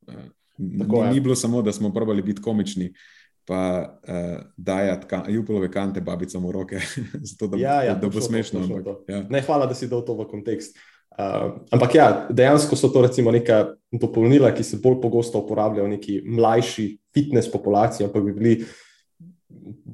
[0.08, 0.16] Uh,
[0.58, 2.94] ni, ni bilo samo, da smo pravili biti komični,
[3.46, 6.80] pa uh, dajati ka jupolove kante babicam v roke,
[7.30, 8.60] zato, da, ja, ja, da, da bo smešno.
[8.60, 9.04] To, ampak, to.
[9.08, 9.24] Ja.
[9.30, 10.78] Ne, hvala, da si dal to v kontekst.
[11.16, 15.94] Uh, ampak ja, dejansko so to recimo neka dopolnila, ki se bolj pogosto uporabljajo v
[15.96, 18.56] neki mlajši fitness populaciji, ampak bi bili,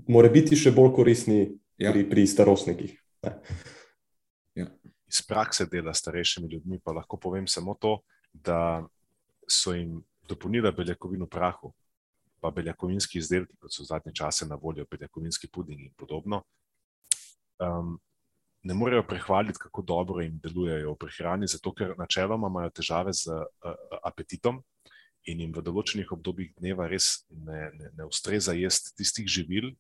[0.10, 1.44] more biti še bolj koristni
[1.78, 1.94] ja.
[1.94, 2.98] pri, pri starostnikih.
[3.22, 3.38] Ne
[5.12, 8.00] iz prakse dela s starejšimi ljudmi, pa lahko povem samo to,
[8.34, 8.84] da
[9.50, 11.74] so jim dopolnila beljakovin v prahu,
[12.42, 16.44] pa beljakovinski izdelki, kot so zadnje čase na voljo, beljakovinski puding in podobno.
[17.62, 18.00] Um,
[18.64, 23.34] ne morejo prehvaliti, kako dobro jim delujejo v prehrani, zato ker načeloma imajo težave z
[23.36, 24.62] uh, apetitom
[25.30, 29.74] in jim v določenih obdobjih dneva res ne, ne, ne ustreza jesti tistih živil,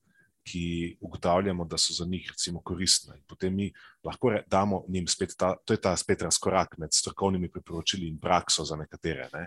[0.44, 3.18] ki ugotavljamo, da so za njih recimo koristne.
[3.18, 3.72] In potem mi
[4.04, 8.66] lahko damo njim spet ta, to je ta spet razkorak med strokovnimi priporočili in prakso
[8.66, 9.30] za nekatere.
[9.34, 9.46] Ne.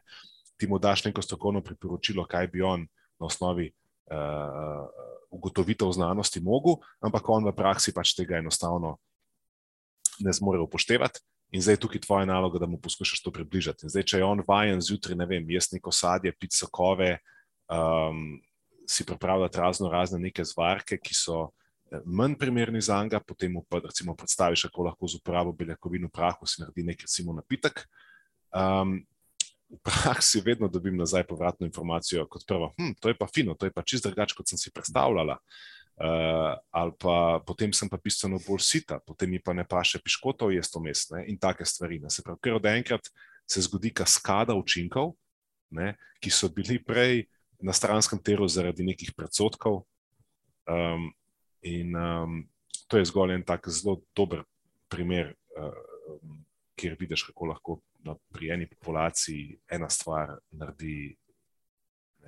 [0.56, 2.86] Ti mu daš neko strokovno priporočilo, kaj bi on
[3.20, 3.72] na osnovi
[4.10, 4.88] uh,
[5.30, 8.96] ugotovitev znanosti mogel, ampak on v praksi pač tega enostavno
[10.20, 11.20] ne zmore upoštevati.
[11.54, 13.86] In zdaj je tukaj tvoja naloga, da mu poskušaš to približati.
[13.86, 17.18] In zdaj, če je on vajen zjutraj, ne vem, jaz neko sadje, piti sokove,
[17.70, 18.40] um,
[18.86, 21.48] si pripravljati razno razne neke zvarke, ki so
[21.90, 26.06] eh, manj primerni za njega, potem mu pa recimo predstaviš, kako lahko z uporabo beljakovin
[26.06, 27.86] v prahu si naredi nek recimo napitek.
[28.54, 29.00] Um,
[29.70, 33.66] v praksi vedno dobim nazaj povratno informacijo, kot prvo, hm, to je pa fino, to
[33.66, 35.38] je pa čist drugače, kot sem si predstavljala.
[35.94, 40.50] Uh, ali pa potem sem pa bistveno bolj sita, potem mi pa ne paše piškotov,
[40.50, 42.00] jaz to mestne in take stvari.
[42.02, 42.10] Ne.
[42.10, 43.10] Se pravi, ker od enkrat
[43.46, 45.14] se zgodi kaskada učinkov,
[45.70, 47.26] ne, ki so bili prej
[47.64, 49.84] na stranskem teru zaradi nekih predsotkov.
[50.68, 51.08] Um,
[51.64, 52.42] in um,
[52.88, 54.44] to je zgolj en tak zelo dober
[54.92, 56.20] primer, uh,
[56.76, 61.16] kjer vidiš, kako lahko na prijeni populaciji ena stvar naredi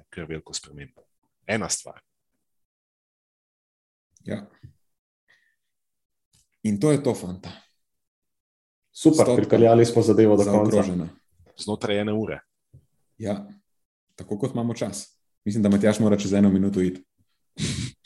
[0.09, 1.05] kar veliko spremembo.
[1.47, 2.01] Ena stvar.
[4.25, 4.41] Ja.
[6.63, 7.53] In to je to, fanta.
[8.93, 10.83] Super, pripeljali smo zadevo do konca.
[11.59, 12.41] Znotraj ene ure.
[13.19, 13.37] Ja,
[14.15, 15.16] tako kot imamo čas.
[15.47, 17.05] Mislim, da Matjaš mora čez eno minuto iti.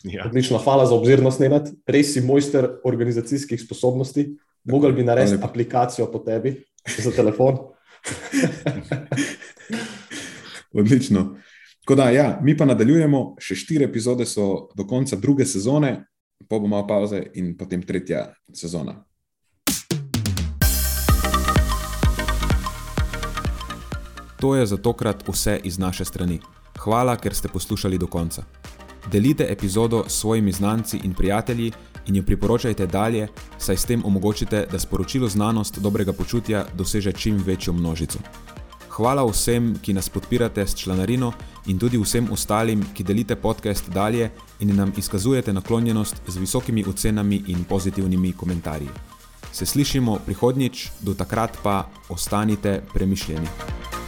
[0.02, 0.24] Ja.
[0.26, 1.70] Odlično, hvala za obzirnost, Nenad.
[1.86, 4.36] Res si mojster organizacijskih sposobnosti.
[4.64, 6.64] Mogel bi narediti aplikacijo po tebi
[6.98, 7.56] za telefon.
[10.80, 11.36] Odlično.
[11.96, 15.96] Da, ja, mi pa nadaljujemo, še štiri epizode so do konca druge sezone,
[16.46, 19.00] pa bomo malo pauze in potem tretja sezona.
[24.40, 26.38] To je za tokrat vse iz naše strani.
[26.80, 28.42] Hvala, ker ste poslušali do konca.
[29.12, 31.72] Delite epizodo s svojimi znanci in prijatelji
[32.06, 33.28] in jo priporočajte dalje,
[33.58, 38.18] saj s tem omogočite, da sporočilo znanost dobrega počutja doseže čim večjo množico.
[38.88, 41.32] Hvala vsem, ki nas podpirate s članarino
[41.66, 47.42] in tudi vsem ostalim, ki delite podcast dalje in nam izkazujete naklonjenost z visokimi ocenami
[47.46, 48.88] in pozitivnimi komentarji.
[49.52, 53.99] Se slišimo prihodnjič, do takrat pa ostanite premišljeni.